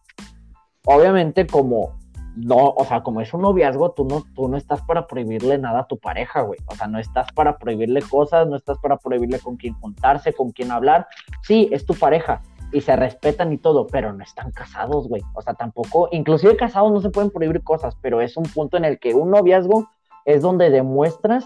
Obviamente, 0.85 1.47
como 1.47 1.99
no, 2.35 2.69
o 2.69 2.85
sea, 2.85 3.03
como 3.03 3.21
es 3.21 3.33
un 3.33 3.41
noviazgo, 3.41 3.91
tú 3.91 4.05
no, 4.05 4.23
tú 4.33 4.47
no 4.47 4.57
estás 4.57 4.81
para 4.83 5.07
prohibirle 5.07 5.57
nada 5.57 5.81
a 5.81 5.87
tu 5.87 5.97
pareja, 5.97 6.41
güey. 6.41 6.59
O 6.67 6.75
sea, 6.75 6.87
no 6.87 6.97
estás 6.97 7.31
para 7.33 7.57
prohibirle 7.57 8.01
cosas, 8.01 8.47
no 8.47 8.55
estás 8.55 8.77
para 8.79 8.97
prohibirle 8.97 9.39
con 9.39 9.57
quién 9.57 9.73
juntarse, 9.73 10.33
con 10.33 10.51
quién 10.51 10.71
hablar. 10.71 11.07
Sí, 11.43 11.69
es 11.71 11.85
tu 11.85 11.93
pareja 11.93 12.41
y 12.71 12.81
se 12.81 12.95
respetan 12.95 13.51
y 13.51 13.57
todo, 13.57 13.87
pero 13.87 14.13
no 14.13 14.23
están 14.23 14.51
casados, 14.51 15.07
güey. 15.07 15.21
O 15.33 15.41
sea, 15.41 15.55
tampoco, 15.55 16.07
inclusive 16.11 16.55
casados 16.55 16.91
no 16.91 17.01
se 17.01 17.09
pueden 17.09 17.31
prohibir 17.31 17.63
cosas, 17.63 17.97
pero 18.01 18.21
es 18.21 18.37
un 18.37 18.43
punto 18.43 18.77
en 18.77 18.85
el 18.85 18.99
que 18.99 19.13
un 19.13 19.29
noviazgo 19.29 19.89
es 20.23 20.41
donde 20.41 20.69
demuestras 20.69 21.45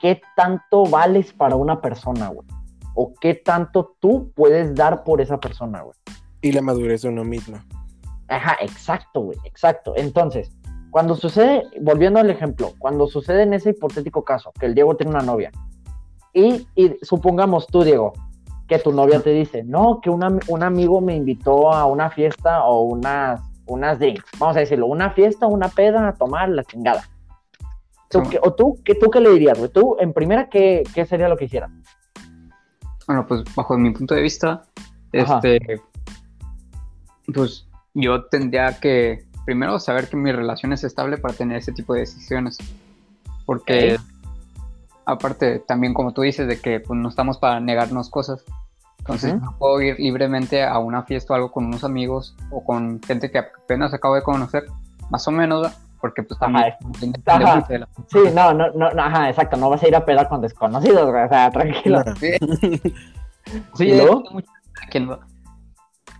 qué 0.00 0.20
tanto 0.36 0.84
vales 0.84 1.32
para 1.32 1.56
una 1.56 1.80
persona, 1.80 2.28
güey. 2.28 2.46
O 2.94 3.14
qué 3.20 3.34
tanto 3.34 3.96
tú 4.00 4.32
puedes 4.34 4.74
dar 4.74 5.04
por 5.04 5.20
esa 5.20 5.38
persona, 5.38 5.82
güey. 5.82 5.96
Y 6.40 6.52
la 6.52 6.62
madurez 6.62 7.02
de 7.02 7.08
uno 7.08 7.24
mismo. 7.24 7.58
Ajá, 8.30 8.56
exacto, 8.60 9.20
güey, 9.20 9.38
exacto. 9.44 9.92
Entonces, 9.96 10.50
cuando 10.90 11.16
sucede, 11.16 11.64
volviendo 11.80 12.20
al 12.20 12.30
ejemplo, 12.30 12.72
cuando 12.78 13.08
sucede 13.08 13.42
en 13.42 13.54
ese 13.54 13.70
hipotético 13.70 14.24
caso, 14.24 14.52
que 14.58 14.66
el 14.66 14.74
Diego 14.74 14.96
tiene 14.96 15.10
una 15.10 15.22
novia, 15.22 15.50
y, 16.32 16.66
supongamos 17.02 17.66
tú, 17.66 17.82
Diego, 17.82 18.12
que 18.68 18.78
tu 18.78 18.92
novia 18.92 19.20
te 19.20 19.30
dice, 19.30 19.64
no, 19.64 20.00
que 20.00 20.10
un 20.10 20.62
amigo 20.62 21.00
me 21.00 21.16
invitó 21.16 21.72
a 21.72 21.86
una 21.86 22.08
fiesta 22.08 22.64
o 22.64 22.82
unas, 22.82 23.40
unas 23.66 23.98
drinks, 23.98 24.24
vamos 24.38 24.56
a 24.56 24.60
decirlo, 24.60 24.86
una 24.86 25.10
fiesta, 25.10 25.46
una 25.46 25.68
peda, 25.68 26.08
a 26.08 26.14
tomar 26.14 26.48
la 26.50 26.62
chingada. 26.62 27.02
¿O 28.42 28.54
tú, 28.54 28.80
¿qué, 28.84 28.94
tú 28.94 29.10
qué 29.10 29.20
le 29.20 29.30
dirías, 29.30 29.58
güey? 29.58 29.70
Tú, 29.70 29.96
en 30.00 30.12
primera, 30.12 30.48
¿qué, 30.48 30.84
¿qué, 30.94 31.04
sería 31.04 31.28
lo 31.28 31.36
que 31.36 31.44
hicieras? 31.46 31.70
Bueno, 33.06 33.26
pues 33.26 33.42
bajo 33.56 33.76
mi 33.76 33.90
punto 33.90 34.14
de 34.14 34.22
vista, 34.22 34.62
este, 35.12 35.80
pues 37.32 37.69
yo 37.94 38.24
tendría 38.26 38.78
que 38.78 39.24
primero 39.44 39.78
saber 39.78 40.08
que 40.08 40.16
mi 40.16 40.32
relación 40.32 40.72
es 40.72 40.84
estable 40.84 41.18
para 41.18 41.34
tener 41.34 41.58
ese 41.58 41.72
tipo 41.72 41.94
de 41.94 42.00
decisiones. 42.00 42.58
Porque 43.46 43.98
aparte 45.04 45.58
también 45.60 45.94
como 45.94 46.12
tú 46.12 46.22
dices 46.22 46.46
de 46.46 46.60
que 46.60 46.80
pues, 46.80 46.98
no 46.98 47.08
estamos 47.08 47.38
para 47.38 47.60
negarnos 47.60 48.10
cosas. 48.10 48.44
Entonces 48.98 49.40
no 49.40 49.56
puedo 49.58 49.80
ir 49.80 49.98
libremente 49.98 50.62
a 50.62 50.78
una 50.78 51.02
fiesta 51.02 51.32
o 51.32 51.36
algo 51.36 51.50
con 51.50 51.64
unos 51.64 51.84
amigos 51.84 52.36
o 52.50 52.62
con 52.62 53.00
gente 53.02 53.30
que 53.30 53.38
apenas 53.38 53.94
acabo 53.94 54.14
de 54.14 54.22
conocer, 54.22 54.66
más 55.10 55.26
o 55.26 55.30
menos, 55.30 55.72
porque 56.02 56.22
pues 56.22 56.38
también 56.38 56.74
Sí, 58.08 58.18
no, 58.34 58.52
no, 58.52 58.70
no, 58.72 58.86
ajá, 59.02 59.30
exacto, 59.30 59.56
no 59.56 59.70
vas 59.70 59.82
a 59.82 59.88
ir 59.88 59.96
a 59.96 60.04
pedar 60.04 60.28
con 60.28 60.42
desconocidos, 60.42 61.08
o 61.08 61.28
sea, 61.28 61.50
tranquilo. 61.50 62.04
sí, 63.74 63.90
¿quién 64.90 65.10
va? 65.10 65.20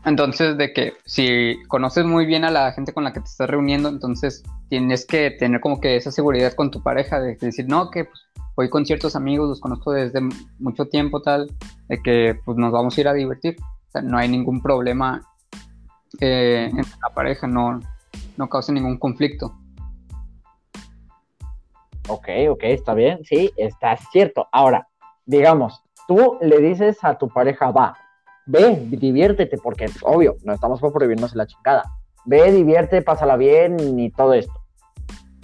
Entonces, 0.04 0.56
de 0.56 0.72
que 0.72 0.94
si 1.04 1.58
conoces 1.68 2.06
muy 2.06 2.24
bien 2.24 2.44
a 2.44 2.50
la 2.50 2.72
gente 2.72 2.92
con 2.92 3.04
la 3.04 3.12
que 3.12 3.20
te 3.20 3.26
estás 3.26 3.50
reuniendo, 3.50 3.88
entonces 3.88 4.42
tienes 4.68 5.04
que 5.04 5.30
tener 5.32 5.60
como 5.60 5.80
que 5.80 5.96
esa 5.96 6.10
seguridad 6.10 6.54
con 6.54 6.70
tu 6.70 6.82
pareja, 6.82 7.20
de 7.20 7.36
decir, 7.36 7.68
no, 7.68 7.90
que 7.90 8.04
pues, 8.04 8.20
voy 8.56 8.70
con 8.70 8.86
ciertos 8.86 9.14
amigos, 9.14 9.48
los 9.48 9.60
conozco 9.60 9.92
desde 9.92 10.20
mucho 10.58 10.86
tiempo, 10.86 11.20
tal, 11.20 11.50
de 11.88 12.02
que 12.02 12.38
pues 12.44 12.56
nos 12.56 12.72
vamos 12.72 12.96
a 12.96 13.00
ir 13.00 13.08
a 13.08 13.12
divertir. 13.12 13.56
O 13.60 13.90
sea, 13.90 14.02
no 14.02 14.16
hay 14.16 14.28
ningún 14.28 14.62
problema 14.62 15.22
eh, 16.20 16.70
en 16.70 16.76
la 16.76 17.14
pareja, 17.14 17.46
no, 17.46 17.80
no 18.36 18.48
causa 18.48 18.72
ningún 18.72 18.98
conflicto. 18.98 19.54
Ok, 22.08 22.28
ok, 22.48 22.62
está 22.62 22.94
bien, 22.94 23.20
sí, 23.24 23.52
está 23.56 23.96
cierto. 24.10 24.48
Ahora, 24.50 24.88
digamos, 25.26 25.82
tú 26.08 26.38
le 26.40 26.58
dices 26.58 26.98
a 27.02 27.18
tu 27.18 27.28
pareja, 27.28 27.70
va, 27.70 27.96
ve, 28.50 28.86
diviértete, 28.90 29.56
porque 29.58 29.86
obvio, 30.02 30.36
no 30.42 30.52
estamos 30.52 30.80
por 30.80 30.92
prohibirnos 30.92 31.34
la 31.34 31.46
chingada. 31.46 31.84
Ve, 32.24 32.50
divierte, 32.52 33.00
pásala 33.02 33.36
bien 33.36 33.98
y 33.98 34.10
todo 34.10 34.34
esto. 34.34 34.52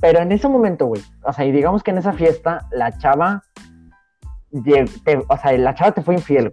Pero 0.00 0.18
en 0.20 0.32
ese 0.32 0.48
momento, 0.48 0.86
güey, 0.86 1.02
o 1.22 1.32
sea, 1.32 1.44
y 1.44 1.52
digamos 1.52 1.82
que 1.82 1.92
en 1.92 1.98
esa 1.98 2.12
fiesta 2.12 2.66
la 2.70 2.96
chava, 2.98 3.44
o 5.28 5.36
sea, 5.36 5.52
la 5.56 5.74
chava 5.74 5.92
te 5.92 6.02
fue 6.02 6.14
infiel, 6.14 6.52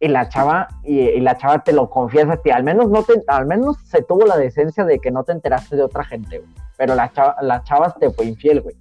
y 0.00 0.08
la 0.08 0.28
chava, 0.28 0.68
y, 0.82 1.20
la 1.20 1.36
chava 1.36 1.60
te 1.60 1.72
lo 1.72 1.88
confiesa 1.88 2.34
a 2.34 2.36
ti, 2.36 2.50
al 2.50 2.64
menos 2.64 2.90
no 2.90 3.02
te, 3.04 3.22
al 3.26 3.46
menos 3.46 3.78
se 3.86 4.02
tuvo 4.02 4.26
la 4.26 4.36
decencia 4.36 4.84
de 4.84 4.98
que 4.98 5.10
no 5.10 5.24
te 5.24 5.32
enteraste 5.32 5.76
de 5.76 5.82
otra 5.82 6.04
gente, 6.04 6.38
güey. 6.38 6.50
Pero 6.76 6.94
la 6.94 7.10
chava, 7.12 7.36
la 7.40 7.62
chava 7.62 7.94
te 7.98 8.10
fue 8.10 8.26
infiel, 8.26 8.60
güey. 8.60 8.76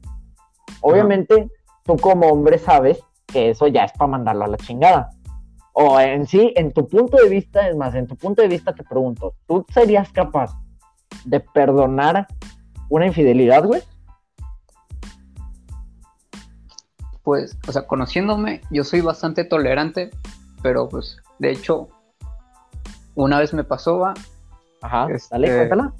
Obviamente, 0.82 1.50
tú 1.84 1.96
como 1.98 2.27
hombre 2.27 2.58
sabes 2.58 3.00
que 3.27 3.51
eso 3.51 3.67
ya 3.67 3.86
es 3.86 3.93
para 3.93 4.12
mandarlo 4.12 4.46
a 4.46 4.48
la 4.48 4.58
chingada 4.58 5.12
o 5.74 6.00
en 6.00 6.27
sí, 6.27 6.53
en 6.56 6.72
tu 6.72 6.88
punto 6.88 7.18
de 7.18 7.30
vista, 7.30 7.68
es 7.68 7.75
más, 7.75 7.96
en 7.96 8.08
tu 8.08 8.15
punto 8.15 8.42
de 8.42 8.48
vista 8.48 8.74
te 8.74 8.84
pregunto, 8.84 9.34
¿tú 9.48 9.65
serías 9.74 10.12
capaz 10.12 10.51
de 11.25 11.39
perdonar 11.39 12.27
una 12.89 13.08
infidelidad, 13.08 13.65
güey? 13.65 13.82
Pues, 17.24 17.58
o 17.68 17.72
sea, 17.72 17.88
conociéndome, 17.88 18.62
yo 18.70 18.84
soy 18.84 19.01
bastante 19.01 19.46
tolerante, 19.46 20.12
pero 20.62 20.89
pues, 20.89 21.18
de 21.39 21.51
hecho, 21.51 21.89
una 23.15 23.39
vez 23.39 23.53
me 23.53 23.63
pasó, 23.63 24.00
va. 24.00 24.13
Ajá, 24.82 25.08
Este, 25.10 25.30
dale, 25.32 25.56
cuéntala. 25.56 25.94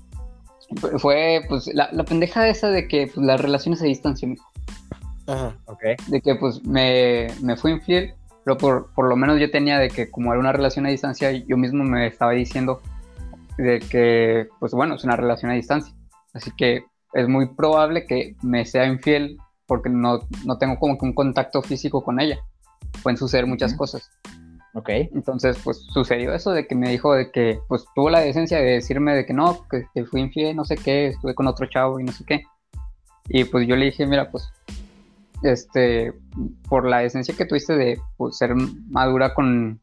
Fue, 1.00 1.42
pues, 1.48 1.68
la, 1.74 1.90
la 1.92 2.04
pendeja 2.04 2.48
esa 2.48 2.70
de 2.70 2.88
que 2.88 3.08
pues, 3.08 3.26
las 3.26 3.40
relaciones 3.40 3.82
a 3.82 3.86
distancia, 3.86 4.28
mijo. 4.28 4.46
Ajá. 5.26 5.56
Ok. 5.66 5.82
de 6.08 6.22
que 6.22 6.36
pues 6.36 6.66
me, 6.66 7.28
me 7.42 7.56
fui 7.56 7.72
infiel, 7.72 8.14
pero 8.44 8.58
por, 8.58 8.94
por 8.94 9.08
lo 9.10 9.16
menos 9.16 9.40
yo 9.40 9.50
tenía 9.52 9.80
de 9.80 9.90
que 9.90 10.10
como 10.10 10.32
era 10.32 10.40
una 10.40 10.52
relación 10.52 10.86
a 10.86 10.90
distancia, 10.90 11.32
yo 11.32 11.58
mismo 11.58 11.84
me 11.84 12.08
estaba 12.08 12.32
diciendo 12.32 12.82
de 13.58 13.80
que, 13.80 14.48
pues 14.60 14.74
bueno, 14.74 14.96
es 14.96 15.04
una 15.04 15.16
relación 15.16 15.52
a 15.52 15.56
distancia. 15.56 15.94
Así 16.34 16.52
que 16.58 16.86
es 17.14 17.28
muy 17.28 17.48
probable 17.48 18.06
que 18.06 18.36
me 18.42 18.66
sea 18.66 18.86
infiel 18.86 19.38
porque 19.68 19.90
no, 19.90 20.22
no 20.46 20.58
tengo 20.58 20.78
como 20.80 20.98
que 20.98 21.06
un 21.06 21.14
contacto 21.14 21.62
físico 21.62 22.04
con 22.04 22.20
ella. 22.20 22.40
Pueden 23.02 23.18
suceder 23.18 23.46
muchas 23.46 23.72
Ujú. 23.72 23.80
cosas. 23.80 24.10
Ok. 24.74 24.90
Entonces, 24.90 25.58
pues 25.64 25.86
sucedió 25.94 26.34
eso 26.34 26.52
de 26.52 26.68
que 26.68 26.76
me 26.76 26.90
dijo 26.90 27.14
de 27.14 27.32
que, 27.32 27.60
pues 27.68 27.86
tuvo 27.96 28.10
la 28.10 28.20
decencia 28.20 28.58
de 28.58 28.72
decirme 28.72 29.16
de 29.16 29.26
que 29.26 29.34
no, 29.34 29.68
que, 29.70 29.86
que 29.94 30.06
fui 30.06 30.22
infiel, 30.22 30.56
no 30.56 30.66
sé 30.66 30.76
qué, 30.76 31.08
estuve 31.08 31.36
con 31.36 31.48
otro 31.48 31.68
chavo 31.68 32.00
y 32.00 32.04
no 32.04 32.12
sé 32.12 32.26
qué. 32.26 32.44
Y 33.30 33.46
pues 33.46 33.68
yo 33.68 33.76
le 33.76 33.86
dije, 33.86 34.06
mira, 34.06 34.30
pues, 34.32 34.50
este, 35.44 36.14
por 36.70 36.88
la 36.88 37.00
decencia 37.00 37.36
que 37.38 37.46
tuviste 37.46 37.76
de 37.76 38.00
pues, 38.18 38.38
ser 38.38 38.56
madura 38.90 39.34
con, 39.34 39.82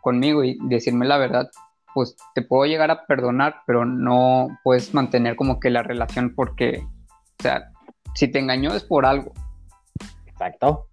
conmigo 0.00 0.44
y 0.44 0.58
decirme 0.68 1.06
la 1.06 1.18
verdad, 1.18 1.48
pues 1.94 2.16
te 2.34 2.42
puedo 2.42 2.64
llegar 2.66 2.90
a 2.90 3.06
perdonar, 3.06 3.56
pero 3.66 3.84
no 3.84 4.48
puedes 4.62 4.94
mantener 4.94 5.36
como 5.36 5.60
que 5.60 5.70
la 5.70 5.82
relación 5.82 6.34
porque, 6.34 6.82
o 7.38 7.42
sea, 7.42 7.70
si 8.14 8.28
te 8.28 8.38
engañó 8.38 8.74
es 8.74 8.84
por 8.84 9.04
algo. 9.04 9.32
Exacto. 10.26 10.86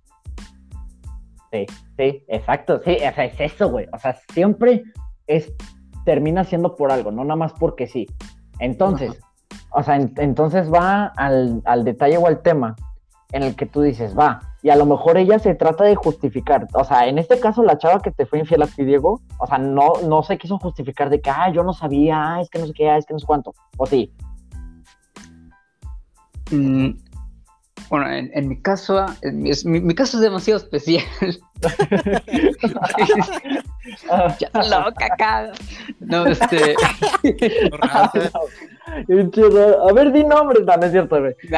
Sí, 1.51 1.65
sí, 1.97 2.25
exacto. 2.27 2.81
Sí, 2.83 2.95
o 2.95 3.13
sea, 3.13 3.25
es 3.25 3.39
eso, 3.39 3.69
güey. 3.69 3.87
O 3.93 3.99
sea, 3.99 4.17
siempre 4.33 4.83
es, 5.27 5.53
termina 6.03 6.43
siendo 6.43 6.75
por 6.75 6.91
algo, 6.91 7.11
no 7.11 7.23
nada 7.23 7.37
más 7.37 7.53
porque 7.53 7.87
sí. 7.87 8.07
Entonces, 8.59 9.17
o 9.71 9.83
sea, 9.83 9.95
en- 9.95 10.13
entonces 10.17 10.71
va 10.71 11.05
al, 11.15 11.61
al 11.65 11.83
detalle 11.85 12.17
o 12.17 12.27
al 12.27 12.41
tema 12.41 12.75
en 13.33 13.43
el 13.43 13.55
que 13.55 13.65
tú 13.65 13.81
dices, 13.81 14.17
va, 14.17 14.39
y 14.61 14.69
a 14.69 14.75
lo 14.77 14.85
mejor 14.85 15.17
ella 15.17 15.37
se 15.39 15.53
trata 15.53 15.83
de 15.83 15.95
justificar. 15.95 16.65
O 16.73 16.83
sea, 16.83 17.07
en 17.07 17.17
este 17.17 17.39
caso, 17.39 17.61
la 17.63 17.77
chava 17.77 18.01
que 18.01 18.11
te 18.11 18.25
fue 18.25 18.39
infiel 18.39 18.61
a 18.63 18.67
ti, 18.67 18.83
Diego, 18.85 19.21
o 19.39 19.47
sea, 19.47 19.57
no, 19.57 19.93
no 20.07 20.23
se 20.23 20.37
quiso 20.37 20.57
justificar 20.57 21.09
de 21.09 21.19
que, 21.21 21.29
ah, 21.29 21.51
yo 21.51 21.63
no 21.63 21.73
sabía, 21.73 22.35
ah, 22.35 22.41
es 22.41 22.49
que 22.49 22.59
no 22.59 22.67
sé 22.67 22.73
qué, 22.73 22.89
ah, 22.89 22.97
es 22.97 23.05
que 23.05 23.13
no 23.13 23.19
sé 23.19 23.25
cuánto. 23.25 23.53
O 23.77 23.85
sí. 23.85 24.13
Mm, 26.51 26.91
bueno, 27.89 28.09
en, 28.09 28.31
en 28.33 28.47
mi 28.47 28.61
caso, 28.61 28.97
ah, 28.99 29.13
en 29.21 29.41
mi, 29.43 29.49
es- 29.49 29.65
mi- 29.65 29.81
mi 29.81 29.93
caso 29.93 30.17
es 30.17 30.23
demasiado 30.23 30.59
especial. 30.59 31.03
ya 34.39 34.49
loca 34.69 35.05
acá. 35.05 35.51
No, 35.99 36.25
este. 36.25 36.75
A 39.89 39.93
ver, 39.93 40.11
di 40.11 40.23
nombres, 40.23 40.65
no, 40.65 40.77
no 40.77 40.85
es 40.85 40.91
cierto, 40.91 41.19
güey. 41.19 41.35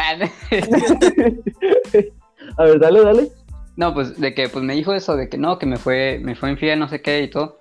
A 2.57 2.63
ver, 2.63 2.79
dale, 2.79 3.01
dale. 3.01 3.31
No, 3.75 3.93
pues 3.93 4.19
de 4.19 4.33
que 4.33 4.49
pues 4.49 4.63
me 4.63 4.75
dijo 4.75 4.93
eso, 4.93 5.15
de 5.15 5.29
que 5.29 5.37
no, 5.37 5.57
que 5.57 5.65
me 5.65 5.77
fue, 5.77 6.19
me 6.21 6.35
fue 6.35 6.51
infiel, 6.51 6.79
no 6.79 6.89
sé 6.89 7.01
qué 7.01 7.23
y 7.23 7.29
todo. 7.29 7.59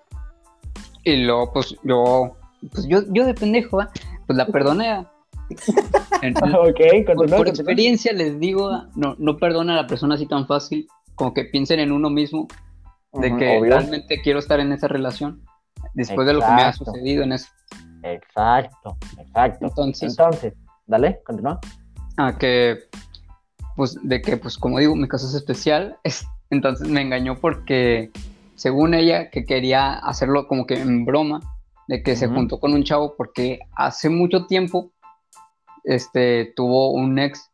Y 1.05 1.17
luego, 1.25 1.53
pues 1.53 1.77
yo, 1.85 2.37
pues 2.73 2.87
yo, 2.89 3.03
yo 3.09 3.25
de 3.25 3.35
pendejo, 3.35 3.79
pues 4.27 4.37
la 4.37 4.47
perdoné. 4.47 4.89
¿va? 4.93 5.13
En- 6.23 6.35
Ok, 6.37 6.81
por, 7.07 7.15
continúa. 7.15 7.39
por 7.39 7.49
experiencia 7.49 8.13
les 8.13 8.39
digo, 8.41 8.71
no, 8.97 9.15
no 9.19 9.37
perdona 9.37 9.75
a 9.75 9.77
la 9.83 9.87
persona 9.87 10.17
así 10.17 10.27
tan 10.27 10.47
fácil, 10.47 10.89
como 11.15 11.33
que 11.33 11.45
piensen 11.45 11.79
en 11.81 11.93
uno 11.93 12.11
mismo, 12.11 12.49
de 13.15 13.29
que 13.37 13.59
obvio. 13.59 13.77
realmente 13.77 14.21
quiero 14.21 14.41
estar 14.41 14.59
en 14.61 14.73
esa 14.73 14.89
relación, 14.89 15.43
después 15.95 16.27
de 16.27 16.35
lo 16.35 16.41
que 16.41 16.47
me 16.53 16.63
ha 16.63 16.73
sucedido 16.73 17.23
en 17.23 17.33
eso. 17.33 17.49
Exacto, 18.03 18.97
exacto. 19.19 19.67
Entonces, 19.67 20.11
Entonces, 20.11 20.55
dale, 20.87 21.21
continúa. 21.25 21.59
a 22.17 22.37
que 22.37 22.79
pues 23.77 23.97
de 24.03 24.21
que 24.21 24.37
pues 24.37 24.59
como 24.59 24.79
digo 24.81 24.97
mi 24.97 25.07
caso 25.07 25.27
es 25.29 25.35
especial 25.35 25.99
es, 26.03 26.27
entonces 26.51 26.89
me 26.89 27.01
engañó 27.01 27.37
porque 27.37 28.11
según 28.57 28.93
ella 28.95 29.31
que 29.31 29.45
quería 29.45 29.93
hacerlo 29.95 30.49
como 30.49 30.67
que 30.67 30.75
en 30.81 31.05
broma 31.05 31.41
de 31.87 32.03
que 32.03 32.17
se 32.17 32.27
juntó 32.27 32.59
con 32.59 32.73
un 32.75 32.83
chavo 32.83 33.15
porque 33.17 33.61
hace 33.77 34.09
mucho 34.09 34.47
tiempo 34.47 34.91
este 35.85 36.53
tuvo 36.57 36.91
un 36.91 37.19
ex 37.21 37.51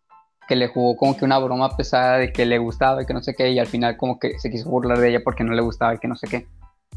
que 0.48 0.56
le 0.56 0.68
jugó 0.68 0.96
como 0.96 1.14
que 1.16 1.24
una 1.26 1.38
broma 1.38 1.76
pesada 1.76 2.16
de 2.18 2.32
que 2.32 2.46
le 2.46 2.56
gustaba 2.58 3.02
y 3.02 3.06
que 3.06 3.12
no 3.14 3.22
sé 3.22 3.34
qué 3.34 3.50
y 3.50 3.58
al 3.58 3.66
final 3.66 3.96
como 3.98 4.18
que 4.18 4.38
se 4.38 4.50
quiso 4.50 4.70
burlar 4.70 4.98
de 4.98 5.10
ella 5.10 5.20
porque 5.22 5.44
no 5.44 5.52
le 5.52 5.60
gustaba 5.62 5.94
y 5.94 5.98
que 5.98 6.08
no 6.08 6.16
sé 6.16 6.26
qué 6.28 6.46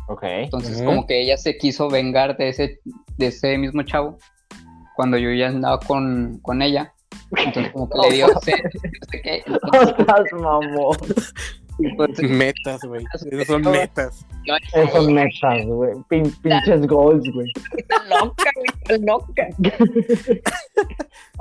Ok. 0.07 0.23
entonces 0.23 0.81
como 0.83 1.05
que 1.05 1.21
ella 1.21 1.35
se 1.37 1.57
quiso 1.57 1.89
vengar 1.89 2.37
de 2.37 2.47
ese 2.49 2.79
de 3.17 3.27
ese 3.27 3.57
mismo 3.57 3.81
chavo 3.83 4.17
cuando 4.95 5.17
yo 5.17 5.31
ya 5.31 5.47
andaba 5.47 5.79
con, 5.79 6.39
con 6.41 6.61
ella 6.61 6.93
entonces 7.37 7.71
como 7.73 7.89
que 7.89 7.97
le 8.09 8.15
dio 8.15 8.27
sed, 8.41 8.55
entonces, 11.79 12.29
metas, 12.29 12.81
güey. 12.83 13.05
Esos 13.31 13.47
son 13.47 13.61
metas. 13.61 14.25
Esos 14.73 15.07
metas, 15.09 15.65
güey. 15.65 15.93
Pin- 16.09 16.33
pinches 16.41 16.87
goals, 16.87 17.23
güey. 17.33 17.51
Está 17.77 18.03
loca, 18.05 18.49
güey, 18.55 18.67
está 18.81 18.97
loca. 19.05 19.47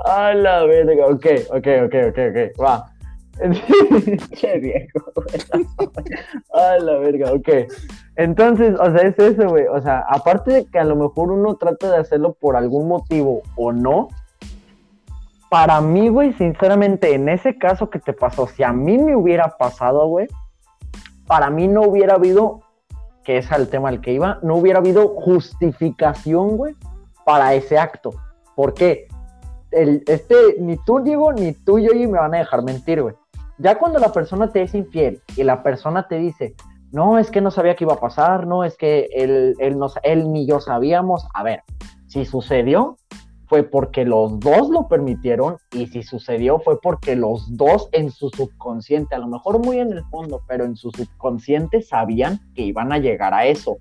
A 0.05 0.33
la 0.33 0.63
verga. 0.65 1.07
Ok, 1.07 1.25
ok, 1.49 1.67
ok, 1.85 1.95
ok, 2.09 2.17
ok. 2.29 2.61
Va. 2.61 2.93
Che 4.33 4.59
viejo. 4.59 5.13
A 6.53 6.77
la 6.79 6.97
verga, 6.97 7.31
ok. 7.33 7.49
Entonces, 8.15 8.75
o 8.79 8.91
sea, 8.91 9.07
es 9.07 9.17
eso, 9.19 9.47
güey. 9.49 9.65
O 9.67 9.81
sea, 9.81 10.03
aparte 10.09 10.51
de 10.51 10.65
que 10.65 10.79
a 10.79 10.83
lo 10.83 10.95
mejor 10.95 11.31
uno 11.31 11.55
trata 11.55 11.91
de 11.91 11.97
hacerlo 11.97 12.33
por 12.33 12.55
algún 12.55 12.87
motivo 12.87 13.43
o 13.55 13.71
no, 13.71 14.09
para 15.49 15.79
mí, 15.81 16.09
güey, 16.09 16.33
sinceramente, 16.33 17.13
en 17.13 17.29
ese 17.29 17.57
caso 17.57 17.89
que 17.89 17.99
te 17.99 18.13
pasó, 18.13 18.47
si 18.47 18.63
a 18.63 18.73
mí 18.73 18.97
me 18.97 19.15
hubiera 19.15 19.55
pasado, 19.57 20.07
güey, 20.07 20.27
para 21.25 21.49
mí 21.49 21.67
no 21.67 21.83
hubiera 21.83 22.15
habido, 22.15 22.61
que 23.23 23.37
es 23.37 23.51
al 23.51 23.67
tema 23.67 23.89
al 23.89 24.01
que 24.01 24.13
iba, 24.13 24.39
no 24.41 24.55
hubiera 24.55 24.79
habido 24.79 25.09
justificación, 25.09 26.57
güey, 26.57 26.75
para 27.25 27.53
ese 27.53 27.77
acto. 27.77 28.11
¿Por 28.55 28.73
qué? 28.73 29.07
El, 29.71 30.03
este, 30.07 30.35
ni 30.59 30.77
tú, 30.77 30.99
Diego, 30.99 31.31
ni 31.33 31.53
tú, 31.53 31.79
yo, 31.79 31.91
y 31.91 32.07
me 32.07 32.19
van 32.19 32.33
a 32.33 32.39
dejar 32.39 32.63
mentir, 32.63 33.01
güey. 33.01 33.15
Ya 33.59 33.77
cuando 33.79 33.99
la 33.99 34.11
persona 34.11 34.49
te 34.49 34.61
es 34.61 34.75
infiel 34.75 35.21
y 35.35 35.43
la 35.43 35.63
persona 35.63 36.07
te 36.07 36.17
dice, 36.17 36.55
no, 36.91 37.17
es 37.17 37.31
que 37.31 37.41
no 37.41 37.51
sabía 37.51 37.75
que 37.75 37.83
iba 37.83 37.93
a 37.93 37.99
pasar, 37.99 38.47
no, 38.47 38.63
es 38.63 38.77
que 38.77 39.09
él, 39.13 39.55
él, 39.59 39.77
no, 39.77 39.87
él 40.03 40.31
ni 40.31 40.45
yo 40.45 40.59
sabíamos, 40.59 41.27
a 41.33 41.43
ver, 41.43 41.63
si 42.07 42.25
sucedió, 42.25 42.97
fue 43.47 43.63
porque 43.63 44.05
los 44.05 44.39
dos 44.39 44.69
lo 44.69 44.87
permitieron 44.87 45.57
y 45.71 45.87
si 45.87 46.03
sucedió 46.03 46.59
fue 46.59 46.79
porque 46.81 47.15
los 47.15 47.55
dos 47.55 47.89
en 47.93 48.11
su 48.11 48.29
subconsciente, 48.29 49.15
a 49.15 49.19
lo 49.19 49.27
mejor 49.27 49.63
muy 49.65 49.79
en 49.79 49.91
el 49.93 50.03
fondo, 50.05 50.41
pero 50.47 50.65
en 50.65 50.75
su 50.75 50.91
subconsciente 50.91 51.81
sabían 51.81 52.39
que 52.53 52.63
iban 52.63 52.91
a 52.91 52.99
llegar 52.99 53.33
a 53.33 53.45
eso. 53.45 53.77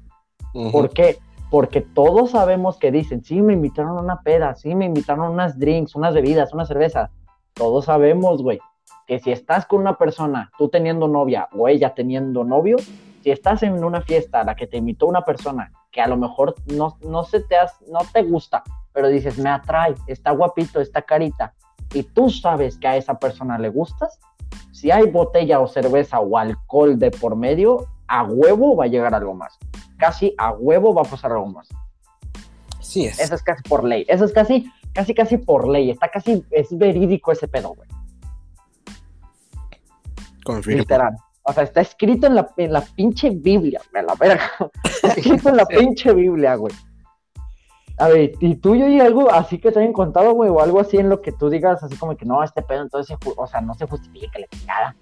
¿Por 0.72 0.90
qué? 0.90 1.18
Porque 1.50 1.80
todos 1.80 2.30
sabemos 2.30 2.78
que 2.78 2.90
dicen, 2.90 3.22
sí, 3.22 3.42
me 3.42 3.52
invitaron 3.52 3.98
a 3.98 4.00
una 4.00 4.22
peda, 4.22 4.54
sí, 4.54 4.74
me 4.74 4.86
invitaron 4.86 5.26
a 5.26 5.30
unas 5.30 5.58
drinks, 5.58 5.94
unas 5.94 6.14
bebidas, 6.14 6.54
una 6.54 6.64
cerveza. 6.64 7.10
Todos 7.52 7.86
sabemos, 7.86 8.42
güey, 8.42 8.58
que 9.06 9.18
si 9.18 9.32
estás 9.32 9.66
con 9.66 9.80
una 9.80 9.96
persona, 9.96 10.50
tú 10.58 10.68
teniendo 10.68 11.08
novia 11.08 11.48
o 11.52 11.68
ella 11.68 11.94
teniendo 11.94 12.44
novio, 12.44 12.76
si 13.22 13.30
estás 13.30 13.62
en 13.62 13.82
una 13.82 14.02
fiesta 14.02 14.40
a 14.40 14.44
la 14.44 14.56
que 14.56 14.66
te 14.66 14.76
invitó 14.76 15.06
una 15.06 15.24
persona 15.24 15.72
que 15.90 16.00
a 16.00 16.08
lo 16.08 16.16
mejor 16.16 16.54
no, 16.66 16.98
no 17.02 17.24
se 17.24 17.40
te 17.40 17.56
has, 17.56 17.80
no 17.88 18.00
te 18.12 18.22
gusta, 18.22 18.62
pero 18.92 19.08
dices, 19.08 19.38
me 19.38 19.48
atrae, 19.48 19.94
está 20.06 20.32
guapito, 20.32 20.80
está 20.80 21.02
carita, 21.02 21.54
y 21.94 22.02
tú 22.02 22.28
sabes 22.30 22.76
que 22.76 22.88
a 22.88 22.96
esa 22.96 23.18
persona 23.18 23.58
le 23.58 23.68
gustas, 23.68 24.18
si 24.72 24.90
hay 24.90 25.10
botella 25.10 25.60
o 25.60 25.66
cerveza 25.66 26.20
o 26.20 26.36
alcohol 26.36 26.98
de 26.98 27.10
por 27.10 27.36
medio, 27.36 27.86
a 28.08 28.24
huevo 28.24 28.76
va 28.76 28.84
a 28.84 28.88
llegar 28.88 29.14
algo 29.14 29.34
más. 29.34 29.58
Casi 29.96 30.34
a 30.36 30.52
huevo 30.52 30.92
va 30.92 31.02
a 31.02 31.04
pasar 31.04 31.32
algo 31.32 31.46
más. 31.46 31.68
Sí 32.80 33.06
es. 33.06 33.18
Eso 33.18 33.34
es 33.34 33.42
casi 33.42 33.62
por 33.62 33.84
ley. 33.84 34.04
Eso 34.08 34.24
es 34.24 34.32
casi, 34.32 34.70
casi, 34.92 35.14
casi 35.14 35.38
por 35.38 35.66
ley. 35.66 35.90
Está 35.90 36.08
casi, 36.10 36.44
es 36.50 36.76
verídico 36.76 37.32
ese 37.32 37.48
pedo, 37.48 37.74
güey. 37.74 37.88
Confirmo. 40.46 40.78
Literal. 40.80 41.14
O 41.42 41.52
sea, 41.52 41.62
está 41.64 41.80
escrito 41.80 42.26
en 42.26 42.34
la, 42.36 42.48
en 42.56 42.72
la 42.72 42.80
pinche 42.80 43.30
Biblia, 43.30 43.80
me 43.92 44.02
la 44.02 44.14
verga. 44.14 44.50
Está 44.84 45.08
escrito 45.08 45.48
en 45.50 45.56
la 45.56 45.66
Sí. 45.66 45.76
pinche 45.76 46.12
Biblia, 46.12 46.54
güey. 46.56 46.74
A 47.98 48.08
ver, 48.08 48.32
¿y 48.40 48.56
tú 48.56 48.74
y 48.74 49.00
algo 49.00 49.30
así 49.32 49.58
que 49.58 49.72
te 49.72 49.78
hayan 49.78 49.92
contado, 49.92 50.32
güey? 50.32 50.50
O 50.50 50.60
algo 50.60 50.80
así 50.80 50.98
en 50.98 51.08
lo 51.08 51.22
que 51.22 51.32
tú 51.32 51.48
digas, 51.48 51.82
así 51.82 51.96
como 51.96 52.16
que 52.16 52.26
no, 52.26 52.42
este 52.42 52.62
pedo, 52.62 52.82
entonces, 52.82 53.16
o 53.36 53.46
sea, 53.46 53.60
no 53.60 53.74
se 53.74 53.86
justifica 53.86 54.38
la 54.38 54.46
chingada. 54.48 54.96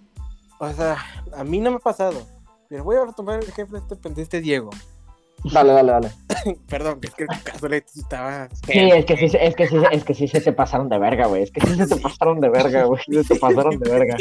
O 0.61 0.71
sea, 0.73 0.97
a 1.37 1.45
mí 1.45 1.59
no 1.61 1.71
me 1.71 1.77
ha 1.77 1.81
pasado. 1.81 2.21
Pero 2.69 2.85
voy 2.85 2.97
a 2.97 3.05
retomar 3.05 3.41
el 3.43 3.49
ejemplo 3.49 3.81
de 3.81 3.95
este, 3.95 4.09
de 4.11 4.23
este 4.23 4.41
Diego. 4.41 4.71
Dale, 5.53 5.73
dale, 5.73 5.93
dale. 5.93 6.11
Perdón, 6.69 7.01
es 7.03 7.15
que 7.15 7.27
le 7.69 7.77
estaba. 7.77 8.49
Sí, 8.67 8.91
es 8.91 9.05
que 9.05 9.17
sí, 9.17 9.37
es 9.39 9.55
que 9.55 9.67
sí, 9.69 9.77
es 9.93 10.05
que 10.05 10.15
sí 10.15 10.29
se 10.29 10.41
te 10.41 10.53
pasaron 10.53 10.89
de 10.89 10.99
verga, 10.99 11.27
güey. 11.27 11.43
Es 11.43 11.51
que 11.51 11.61
sí 11.61 11.75
se 11.75 11.87
te 11.87 11.97
pasaron 11.97 12.41
de 12.41 12.49
verga, 12.49 12.85
güey. 12.85 13.03
Se 13.07 13.25
te 13.25 13.37
pasaron 13.39 13.79
de 13.79 13.91
verga. 13.91 14.17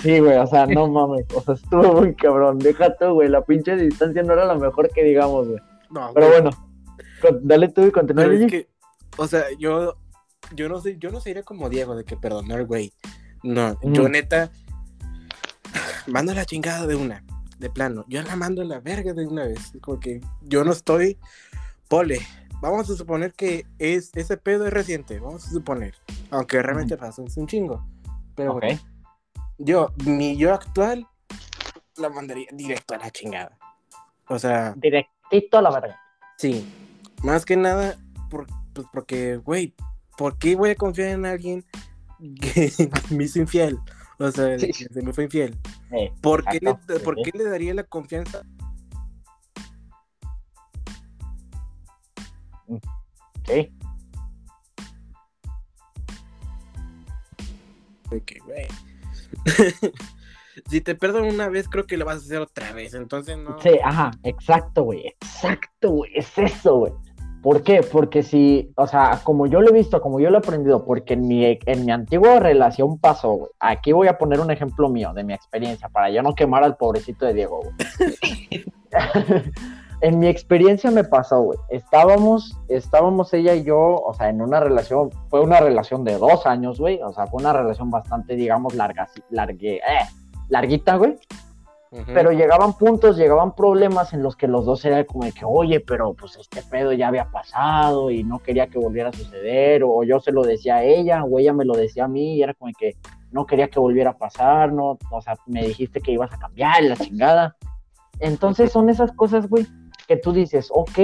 Sí, 0.00 0.18
güey, 0.18 0.36
o 0.36 0.46
sea, 0.46 0.66
no 0.66 0.86
mames. 0.86 1.26
O 1.34 1.40
sea, 1.40 1.54
estuvo 1.54 2.00
muy 2.00 2.14
cabrón. 2.14 2.58
Deja 2.58 2.94
tú, 2.96 3.14
güey. 3.14 3.28
La 3.28 3.42
pinche 3.42 3.76
distancia 3.76 4.22
no 4.22 4.34
era 4.34 4.44
la 4.44 4.54
mejor 4.54 4.90
que 4.90 5.02
digamos, 5.02 5.48
güey. 5.48 5.60
No, 5.90 6.10
Pero 6.12 6.28
bueno, 6.28 6.50
dale 7.42 7.68
tú 7.68 7.86
y 7.86 7.90
continúa. 7.90 8.26
Es 8.26 8.50
que, 8.50 8.68
o 9.16 9.26
sea, 9.26 9.44
yo, 9.58 9.96
yo 10.54 10.68
no 10.68 10.80
sé, 10.80 10.98
yo 10.98 11.10
no 11.10 11.20
sería 11.20 11.42
como 11.42 11.70
Diego 11.70 11.96
de 11.96 12.04
que 12.04 12.16
perdonar, 12.16 12.66
güey. 12.66 12.92
No, 13.42 13.78
yo 13.82 14.08
neta 14.08 14.50
mando 16.06 16.34
la 16.34 16.44
chingada 16.44 16.86
de 16.86 16.96
una 16.96 17.24
de 17.58 17.70
plano. 17.70 18.04
Yo 18.08 18.22
la 18.22 18.36
mando 18.36 18.62
a 18.62 18.64
la 18.64 18.80
verga 18.80 19.12
de 19.12 19.26
una 19.26 19.44
vez. 19.44 19.72
Como 19.80 20.00
que 20.00 20.20
yo 20.42 20.64
no 20.64 20.72
estoy. 20.72 21.18
Pole. 21.88 22.20
Vamos 22.60 22.90
a 22.90 22.96
suponer 22.96 23.32
que 23.32 23.66
es, 23.78 24.10
ese 24.14 24.36
pedo 24.36 24.66
es 24.66 24.72
reciente. 24.72 25.20
Vamos 25.20 25.46
a 25.46 25.50
suponer. 25.50 25.94
Aunque 26.30 26.62
realmente 26.62 26.96
pasó 26.96 27.24
un 27.36 27.46
chingo. 27.46 27.86
Pero 28.34 28.54
bueno. 28.54 28.78
Yo, 29.58 29.92
mi 30.04 30.36
yo 30.36 30.54
actual, 30.54 31.06
la 31.96 32.08
mandaría 32.08 32.46
directo 32.52 32.94
a 32.94 32.98
la 32.98 33.10
chingada. 33.10 33.58
O 34.28 34.38
sea. 34.38 34.74
Directito 34.76 35.58
a 35.58 35.62
la 35.62 35.70
verga. 35.70 36.00
Sí. 36.36 36.72
Más 37.22 37.44
que 37.44 37.56
nada, 37.56 37.96
por, 38.30 38.46
pues 38.72 38.86
porque, 38.92 39.36
güey, 39.36 39.74
¿por 40.16 40.38
qué 40.38 40.54
voy 40.54 40.70
a 40.70 40.76
confiar 40.76 41.08
en 41.08 41.26
alguien 41.26 41.64
que 42.40 42.72
me 43.10 43.24
hizo 43.24 43.40
infiel? 43.40 43.78
O 44.18 44.30
sea, 44.30 44.58
se 44.58 45.02
me 45.02 45.12
fue 45.12 45.24
infiel. 45.24 45.56
¿Por, 46.20 46.44
qué 46.44 46.58
le, 46.60 46.74
¿Por 47.00 47.16
qué 47.16 47.30
le 47.34 47.44
daría 47.44 47.74
la 47.74 47.84
confianza? 47.84 48.42
Sí. 53.46 53.72
Ok, 58.10 58.32
güey. 58.44 58.66
si 60.70 60.80
te 60.80 60.94
perdono 60.94 61.28
una 61.28 61.48
vez, 61.48 61.68
creo 61.68 61.86
que 61.86 61.96
lo 61.96 62.04
vas 62.04 62.16
a 62.16 62.18
hacer 62.18 62.38
otra 62.38 62.72
vez. 62.72 62.94
Entonces 62.94 63.38
no. 63.38 63.60
Sí, 63.60 63.70
ajá, 63.82 64.10
exacto, 64.22 64.82
güey. 64.82 65.06
Exacto, 65.06 65.90
güey. 65.90 66.10
Es 66.14 66.36
eso, 66.36 66.76
güey. 66.76 66.92
¿Por 67.42 67.62
qué? 67.62 67.82
Porque 67.82 68.22
si, 68.22 68.72
o 68.76 68.86
sea, 68.86 69.20
como 69.22 69.46
yo 69.46 69.60
lo 69.60 69.70
he 69.70 69.72
visto, 69.72 70.00
como 70.00 70.18
yo 70.18 70.28
lo 70.30 70.38
he 70.38 70.40
aprendido, 70.40 70.84
porque 70.84 71.14
en 71.14 71.28
mi, 71.28 71.44
en 71.44 71.84
mi 71.84 71.92
antigua 71.92 72.40
relación 72.40 72.98
pasó, 72.98 73.32
güey. 73.32 73.50
Aquí 73.60 73.92
voy 73.92 74.08
a 74.08 74.18
poner 74.18 74.40
un 74.40 74.50
ejemplo 74.50 74.88
mío 74.88 75.12
de 75.14 75.22
mi 75.22 75.34
experiencia 75.34 75.88
para 75.88 76.10
yo 76.10 76.22
no 76.22 76.34
quemar 76.34 76.64
al 76.64 76.76
pobrecito 76.76 77.26
de 77.26 77.34
Diego, 77.34 77.60
güey. 77.60 78.64
en 80.00 80.18
mi 80.18 80.26
experiencia 80.26 80.90
me 80.90 81.04
pasó, 81.04 81.42
güey. 81.42 81.58
Estábamos, 81.68 82.56
estábamos 82.68 83.32
ella 83.32 83.54
y 83.54 83.62
yo, 83.62 83.78
o 83.78 84.14
sea, 84.14 84.28
en 84.30 84.42
una 84.42 84.58
relación, 84.58 85.10
fue 85.28 85.40
una 85.40 85.60
relación 85.60 86.02
de 86.04 86.18
dos 86.18 86.44
años, 86.44 86.80
güey. 86.80 87.00
O 87.02 87.12
sea, 87.12 87.28
fue 87.28 87.40
una 87.40 87.52
relación 87.52 87.90
bastante, 87.90 88.34
digamos, 88.34 88.74
larga, 88.74 89.08
largue, 89.30 89.76
eh, 89.76 90.08
larguita, 90.48 90.96
güey. 90.96 91.16
Pero 91.90 92.32
llegaban 92.32 92.74
puntos, 92.74 93.16
llegaban 93.16 93.54
problemas 93.54 94.12
en 94.12 94.22
los 94.22 94.36
que 94.36 94.46
los 94.46 94.66
dos 94.66 94.84
eran 94.84 95.04
como 95.04 95.24
de 95.24 95.32
que, 95.32 95.44
oye, 95.44 95.80
pero 95.80 96.14
pues 96.14 96.36
este 96.36 96.62
pedo 96.62 96.92
ya 96.92 97.08
había 97.08 97.30
pasado 97.30 98.10
y 98.10 98.24
no 98.24 98.40
quería 98.40 98.66
que 98.66 98.78
volviera 98.78 99.08
a 99.08 99.12
suceder, 99.12 99.82
o 99.84 100.04
yo 100.04 100.20
se 100.20 100.32
lo 100.32 100.42
decía 100.42 100.76
a 100.76 100.82
ella, 100.84 101.24
o 101.24 101.38
ella 101.38 101.52
me 101.52 101.64
lo 101.64 101.74
decía 101.74 102.04
a 102.04 102.08
mí, 102.08 102.36
y 102.36 102.42
era 102.42 102.54
como 102.54 102.68
de 102.68 102.74
que 102.78 102.96
no 103.30 103.46
quería 103.46 103.68
que 103.68 103.80
volviera 103.80 104.10
a 104.10 104.18
pasar, 104.18 104.72
no, 104.72 104.98
o 105.10 105.20
sea, 105.22 105.36
me 105.46 105.66
dijiste 105.66 106.00
que 106.00 106.12
ibas 106.12 106.32
a 106.32 106.38
cambiar 106.38 106.82
la 106.82 106.96
chingada. 106.96 107.56
Entonces 108.20 108.72
son 108.72 108.90
esas 108.90 109.12
cosas, 109.12 109.48
güey, 109.48 109.66
que 110.06 110.16
tú 110.16 110.32
dices, 110.32 110.68
ok, 110.72 110.98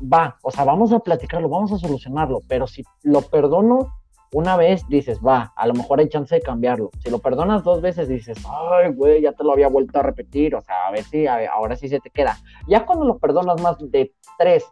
va, 0.00 0.36
o 0.42 0.50
sea, 0.50 0.64
vamos 0.64 0.92
a 0.92 1.00
platicarlo, 1.00 1.48
vamos 1.48 1.72
a 1.72 1.78
solucionarlo, 1.78 2.40
pero 2.48 2.66
si 2.66 2.84
lo 3.02 3.22
perdono, 3.22 3.94
una 4.34 4.56
vez 4.56 4.82
dices, 4.88 5.20
va, 5.24 5.52
a 5.54 5.64
lo 5.64 5.74
mejor 5.74 6.00
hay 6.00 6.08
chance 6.08 6.34
de 6.34 6.40
cambiarlo. 6.40 6.90
Si 6.98 7.08
lo 7.08 7.20
perdonas 7.20 7.62
dos 7.62 7.80
veces, 7.80 8.08
dices, 8.08 8.36
ay, 8.44 8.90
güey, 8.92 9.22
ya 9.22 9.30
te 9.30 9.44
lo 9.44 9.52
había 9.52 9.68
vuelto 9.68 10.00
a 10.00 10.02
repetir, 10.02 10.56
o 10.56 10.60
sea, 10.60 10.88
a 10.88 10.90
ver 10.90 11.04
si 11.04 11.28
ahora 11.28 11.76
sí 11.76 11.88
se 11.88 12.00
te 12.00 12.10
queda. 12.10 12.36
Ya 12.66 12.84
cuando 12.84 13.04
lo 13.04 13.18
perdonas 13.18 13.62
más 13.62 13.76
de 13.78 14.12
tres, 14.36 14.64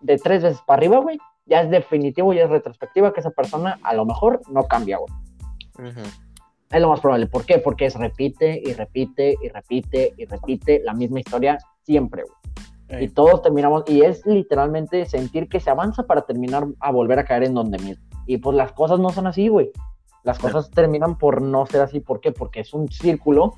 de 0.00 0.16
tres 0.18 0.42
veces 0.42 0.60
para 0.66 0.78
arriba, 0.78 0.98
güey, 0.98 1.16
ya 1.46 1.60
es 1.60 1.70
definitivo, 1.70 2.32
ya 2.32 2.42
es 2.42 2.50
retrospectiva 2.50 3.12
que 3.12 3.20
esa 3.20 3.30
persona 3.30 3.78
a 3.84 3.94
lo 3.94 4.04
mejor 4.04 4.40
no 4.50 4.64
cambia, 4.64 4.98
güey. 4.98 5.12
Es 6.68 6.80
lo 6.80 6.88
más 6.88 6.98
probable. 6.98 7.28
¿Por 7.28 7.46
qué? 7.46 7.60
Porque 7.60 7.86
es 7.86 7.94
repite 7.94 8.60
y 8.64 8.72
repite 8.72 9.36
y 9.40 9.48
repite 9.48 10.12
y 10.16 10.24
repite 10.24 10.82
la 10.84 10.92
misma 10.92 11.20
historia 11.20 11.56
siempre, 11.84 12.24
güey. 12.24 13.04
Y 13.04 13.08
todos 13.10 13.42
terminamos, 13.42 13.84
y 13.86 14.02
es 14.02 14.26
literalmente 14.26 15.04
sentir 15.04 15.48
que 15.48 15.60
se 15.60 15.70
avanza 15.70 16.02
para 16.02 16.22
terminar 16.22 16.66
a 16.80 16.90
volver 16.90 17.20
a 17.20 17.24
caer 17.24 17.44
en 17.44 17.54
donde 17.54 17.78
mismo. 17.78 18.07
Y 18.28 18.36
pues 18.36 18.54
las 18.54 18.72
cosas 18.72 19.00
no 19.00 19.08
son 19.08 19.26
así, 19.26 19.48
güey. 19.48 19.72
Las 20.22 20.38
cosas 20.38 20.70
terminan 20.70 21.16
por 21.16 21.40
no 21.40 21.64
ser 21.64 21.80
así. 21.80 22.00
¿Por 22.00 22.20
qué? 22.20 22.30
Porque 22.30 22.60
es 22.60 22.74
un 22.74 22.86
círculo 22.88 23.54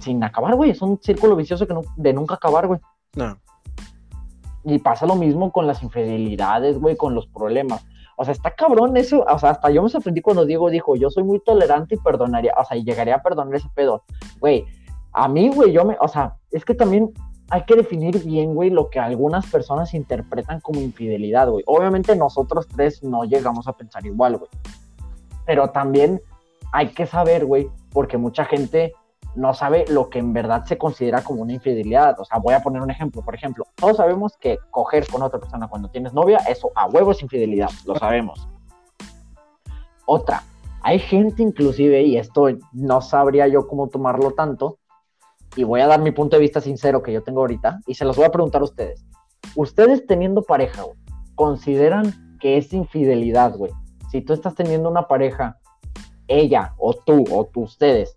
sin 0.00 0.24
acabar, 0.24 0.54
güey. 0.56 0.70
Es 0.70 0.80
un 0.80 0.98
círculo 1.02 1.36
vicioso 1.36 1.66
que 1.66 1.74
no, 1.74 1.82
de 1.94 2.14
nunca 2.14 2.36
acabar, 2.36 2.66
güey. 2.66 2.80
No. 3.14 3.36
Y 4.64 4.78
pasa 4.78 5.04
lo 5.04 5.16
mismo 5.16 5.52
con 5.52 5.66
las 5.66 5.82
infidelidades, 5.82 6.80
güey, 6.80 6.96
con 6.96 7.14
los 7.14 7.26
problemas. 7.26 7.84
O 8.16 8.24
sea, 8.24 8.32
está 8.32 8.52
cabrón 8.52 8.96
eso. 8.96 9.22
O 9.30 9.38
sea, 9.38 9.50
hasta 9.50 9.68
yo 9.68 9.82
me 9.82 9.90
sorprendí 9.90 10.22
cuando 10.22 10.46
Diego 10.46 10.70
dijo, 10.70 10.96
yo 10.96 11.10
soy 11.10 11.24
muy 11.24 11.40
tolerante 11.40 11.96
y 11.96 11.98
perdonaría, 11.98 12.54
o 12.58 12.64
sea, 12.64 12.78
y 12.78 12.84
llegaría 12.84 13.16
a 13.16 13.22
perdonar 13.22 13.54
ese 13.54 13.68
pedo. 13.74 14.02
Güey, 14.40 14.64
a 15.12 15.28
mí, 15.28 15.50
güey, 15.50 15.72
yo 15.72 15.84
me, 15.84 15.98
o 16.00 16.08
sea, 16.08 16.36
es 16.50 16.64
que 16.64 16.74
también 16.74 17.12
hay 17.50 17.64
que 17.64 17.76
definir 17.76 18.24
bien, 18.24 18.54
güey, 18.54 18.70
lo 18.70 18.88
que 18.90 18.98
algunas 18.98 19.46
personas 19.46 19.94
interpretan 19.94 20.60
como 20.60 20.80
infidelidad, 20.80 21.48
güey. 21.50 21.64
Obviamente 21.66 22.16
nosotros 22.16 22.66
tres 22.68 23.02
no 23.02 23.24
llegamos 23.24 23.68
a 23.68 23.72
pensar 23.72 24.04
igual, 24.06 24.38
güey. 24.38 24.50
Pero 25.46 25.70
también 25.70 26.20
hay 26.72 26.88
que 26.88 27.06
saber, 27.06 27.44
güey, 27.44 27.68
porque 27.92 28.16
mucha 28.16 28.44
gente 28.44 28.94
no 29.34 29.52
sabe 29.52 29.84
lo 29.88 30.10
que 30.10 30.20
en 30.20 30.32
verdad 30.32 30.64
se 30.64 30.78
considera 30.78 31.22
como 31.22 31.42
una 31.42 31.52
infidelidad. 31.52 32.18
O 32.18 32.24
sea, 32.24 32.38
voy 32.38 32.54
a 32.54 32.62
poner 32.62 32.82
un 32.82 32.90
ejemplo. 32.90 33.22
Por 33.22 33.34
ejemplo, 33.34 33.66
todos 33.74 33.96
sabemos 33.96 34.36
que 34.38 34.58
coger 34.70 35.06
con 35.08 35.22
otra 35.22 35.40
persona 35.40 35.68
cuando 35.68 35.88
tienes 35.88 36.12
novia, 36.12 36.38
eso 36.48 36.70
a 36.74 36.86
huevo 36.86 37.10
es 37.10 37.22
infidelidad, 37.22 37.70
lo 37.84 37.96
sabemos. 37.96 38.48
Otra, 40.06 40.42
hay 40.82 40.98
gente 40.98 41.42
inclusive, 41.42 42.02
y 42.02 42.16
esto 42.16 42.48
no 42.72 43.00
sabría 43.00 43.48
yo 43.48 43.66
cómo 43.66 43.88
tomarlo 43.88 44.32
tanto, 44.32 44.78
y 45.56 45.64
voy 45.64 45.80
a 45.80 45.86
dar 45.86 46.00
mi 46.00 46.10
punto 46.10 46.36
de 46.36 46.42
vista 46.42 46.60
sincero 46.60 47.02
que 47.02 47.12
yo 47.12 47.22
tengo 47.22 47.40
ahorita, 47.40 47.80
y 47.86 47.94
se 47.94 48.04
los 48.04 48.16
voy 48.16 48.24
a 48.24 48.32
preguntar 48.32 48.60
a 48.60 48.64
ustedes. 48.64 49.04
Ustedes 49.54 50.06
teniendo 50.06 50.42
pareja, 50.42 50.82
güey, 50.82 50.96
¿consideran 51.34 52.36
que 52.40 52.56
es 52.56 52.72
infidelidad, 52.72 53.56
güey? 53.56 53.72
Si 54.10 54.20
tú 54.20 54.32
estás 54.32 54.54
teniendo 54.54 54.88
una 54.88 55.08
pareja, 55.08 55.58
ella 56.28 56.74
o 56.78 56.94
tú 56.94 57.24
o 57.30 57.46
tú, 57.46 57.62
ustedes, 57.62 58.16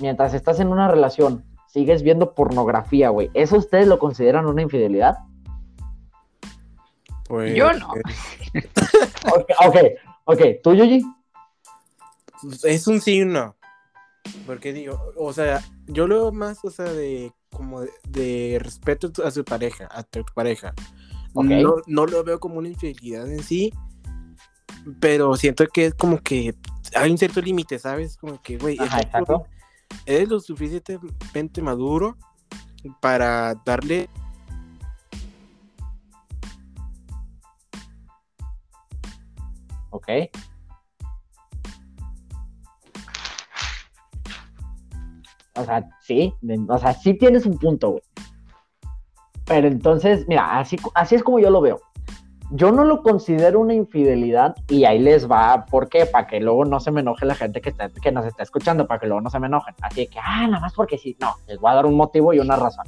mientras 0.00 0.34
estás 0.34 0.60
en 0.60 0.68
una 0.68 0.88
relación, 0.88 1.44
sigues 1.66 2.02
viendo 2.02 2.34
pornografía, 2.34 3.10
güey, 3.10 3.30
¿eso 3.34 3.56
ustedes 3.56 3.86
lo 3.86 3.98
consideran 3.98 4.46
una 4.46 4.62
infidelidad? 4.62 5.18
Pues... 7.28 7.54
Yo 7.54 7.72
no. 7.72 7.90
ok, 9.34 9.50
ok, 9.66 9.76
ok, 10.24 10.40
¿tú, 10.62 10.74
Yuji? 10.74 11.04
Es 12.64 12.86
un 12.86 13.00
sí 13.00 13.24
no. 13.24 13.57
Porque 14.46 14.72
digo, 14.72 15.12
o 15.16 15.32
sea, 15.32 15.62
yo 15.86 16.06
lo 16.06 16.32
más, 16.32 16.64
o 16.64 16.70
sea, 16.70 16.86
de 16.86 17.32
como 17.50 17.82
de, 18.08 18.58
respeto 18.60 19.10
a 19.24 19.30
su 19.30 19.44
pareja, 19.44 19.88
a 19.90 20.02
tu 20.02 20.24
pareja. 20.34 20.74
No, 21.34 21.76
no 21.86 22.06
lo 22.06 22.24
veo 22.24 22.40
como 22.40 22.58
una 22.58 22.68
infidelidad 22.68 23.30
en 23.30 23.42
sí, 23.42 23.72
pero 25.00 25.36
siento 25.36 25.66
que 25.66 25.86
es 25.86 25.94
como 25.94 26.18
que 26.18 26.54
hay 26.94 27.10
un 27.10 27.18
cierto 27.18 27.40
límite, 27.40 27.78
¿sabes? 27.78 28.16
Como 28.16 28.40
que, 28.42 28.58
güey, 28.58 28.76
eres 30.06 30.28
lo 30.28 30.40
suficientemente 30.40 31.62
maduro 31.62 32.16
para 33.00 33.54
darle 33.64 34.08
Ok. 39.90 40.08
O 45.58 45.64
sea, 45.64 45.88
sí, 46.00 46.32
o 46.68 46.78
sea, 46.78 46.92
sí 46.94 47.14
tienes 47.14 47.46
un 47.46 47.58
punto, 47.58 47.90
güey. 47.90 48.02
Pero 49.46 49.66
entonces, 49.66 50.26
mira, 50.28 50.58
así, 50.58 50.76
así 50.94 51.14
es 51.14 51.22
como 51.22 51.38
yo 51.38 51.50
lo 51.50 51.60
veo. 51.60 51.80
Yo 52.50 52.72
no 52.72 52.84
lo 52.84 53.02
considero 53.02 53.60
una 53.60 53.74
infidelidad 53.74 54.54
y 54.68 54.84
ahí 54.84 54.98
les 54.98 55.30
va, 55.30 55.66
¿por 55.66 55.88
qué? 55.88 56.06
Para 56.06 56.26
que 56.26 56.40
luego 56.40 56.64
no 56.64 56.80
se 56.80 56.90
me 56.90 57.00
enoje 57.00 57.26
la 57.26 57.34
gente 57.34 57.60
que, 57.60 57.70
está, 57.70 57.90
que 57.90 58.12
nos 58.12 58.24
está 58.24 58.42
escuchando, 58.42 58.86
para 58.86 59.00
que 59.00 59.06
luego 59.06 59.20
no 59.20 59.30
se 59.30 59.38
me 59.38 59.48
enojen. 59.48 59.74
Así 59.82 60.06
que, 60.06 60.18
ah, 60.22 60.46
nada 60.46 60.60
más 60.60 60.72
porque 60.74 60.96
sí. 60.96 61.16
No, 61.20 61.34
les 61.46 61.58
voy 61.58 61.70
a 61.70 61.74
dar 61.74 61.86
un 61.86 61.94
motivo 61.94 62.32
y 62.32 62.38
una 62.38 62.56
razón. 62.56 62.86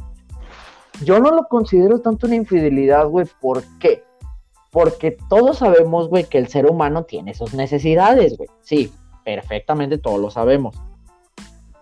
Yo 1.02 1.18
no 1.18 1.30
lo 1.30 1.44
considero 1.48 2.00
tanto 2.00 2.26
una 2.26 2.36
infidelidad, 2.36 3.06
güey. 3.06 3.26
¿Por 3.40 3.62
qué? 3.78 4.04
Porque 4.70 5.16
todos 5.28 5.58
sabemos, 5.58 6.08
güey, 6.08 6.24
que 6.24 6.38
el 6.38 6.48
ser 6.48 6.66
humano 6.66 7.04
tiene 7.04 7.34
sus 7.34 7.54
necesidades, 7.54 8.36
güey. 8.36 8.48
Sí, 8.60 8.92
perfectamente 9.24 9.98
todos 9.98 10.20
lo 10.20 10.30
sabemos. 10.30 10.76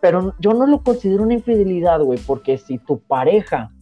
Pero 0.00 0.34
yo 0.38 0.54
no 0.54 0.66
lo 0.66 0.82
considero 0.82 1.22
una 1.24 1.34
infidelidad, 1.34 2.00
güey, 2.00 2.18
porque 2.20 2.58
si 2.58 2.78
tu 2.78 3.00
pareja 3.00 3.72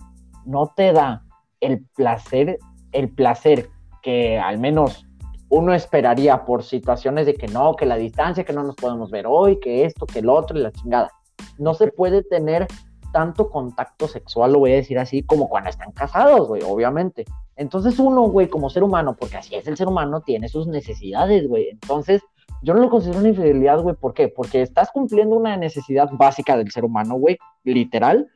no 0.44 0.72
te 0.74 0.92
da 0.92 1.24
el 1.60 1.84
placer, 1.94 2.58
el 2.92 3.10
placer 3.10 3.68
que 4.02 4.38
al 4.38 4.58
menos 4.58 5.06
uno 5.48 5.74
esperaría 5.74 6.44
por 6.44 6.62
situaciones 6.62 7.26
de 7.26 7.34
que 7.34 7.48
no, 7.48 7.76
que 7.76 7.86
la 7.86 7.96
distancia, 7.96 8.44
que 8.44 8.52
no 8.52 8.62
nos 8.62 8.76
podemos 8.76 9.10
ver 9.10 9.26
hoy, 9.28 9.60
que 9.60 9.84
esto, 9.84 10.06
que 10.06 10.20
el 10.20 10.28
otro 10.28 10.58
y 10.58 10.62
la 10.62 10.72
chingada. 10.72 11.10
No 11.58 11.74
se 11.74 11.88
puede 11.88 12.22
tener 12.22 12.66
tanto 13.12 13.50
contacto 13.50 14.08
sexual, 14.08 14.52
lo 14.52 14.58
voy 14.58 14.72
a 14.72 14.76
decir 14.76 14.98
así, 14.98 15.22
como 15.22 15.48
cuando 15.48 15.70
están 15.70 15.92
casados, 15.92 16.48
güey, 16.48 16.62
obviamente. 16.62 17.24
Entonces 17.56 17.98
uno, 17.98 18.22
güey, 18.22 18.48
como 18.48 18.68
ser 18.68 18.82
humano, 18.82 19.16
porque 19.18 19.38
así 19.38 19.54
es 19.54 19.66
el 19.66 19.76
ser 19.76 19.88
humano, 19.88 20.20
tiene 20.20 20.48
sus 20.48 20.66
necesidades, 20.66 21.48
güey. 21.48 21.68
Entonces, 21.70 22.22
yo 22.62 22.74
no 22.74 22.80
lo 22.80 22.90
considero 22.90 23.20
una 23.20 23.28
infidelidad, 23.28 23.80
güey. 23.80 23.94
¿Por 23.96 24.14
qué? 24.14 24.28
Porque 24.28 24.62
estás 24.62 24.90
cumpliendo 24.90 25.36
una 25.36 25.56
necesidad 25.56 26.08
básica 26.12 26.56
del 26.56 26.70
ser 26.70 26.84
humano, 26.84 27.14
güey, 27.14 27.38
literal. 27.64 28.28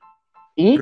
Y 0.57 0.79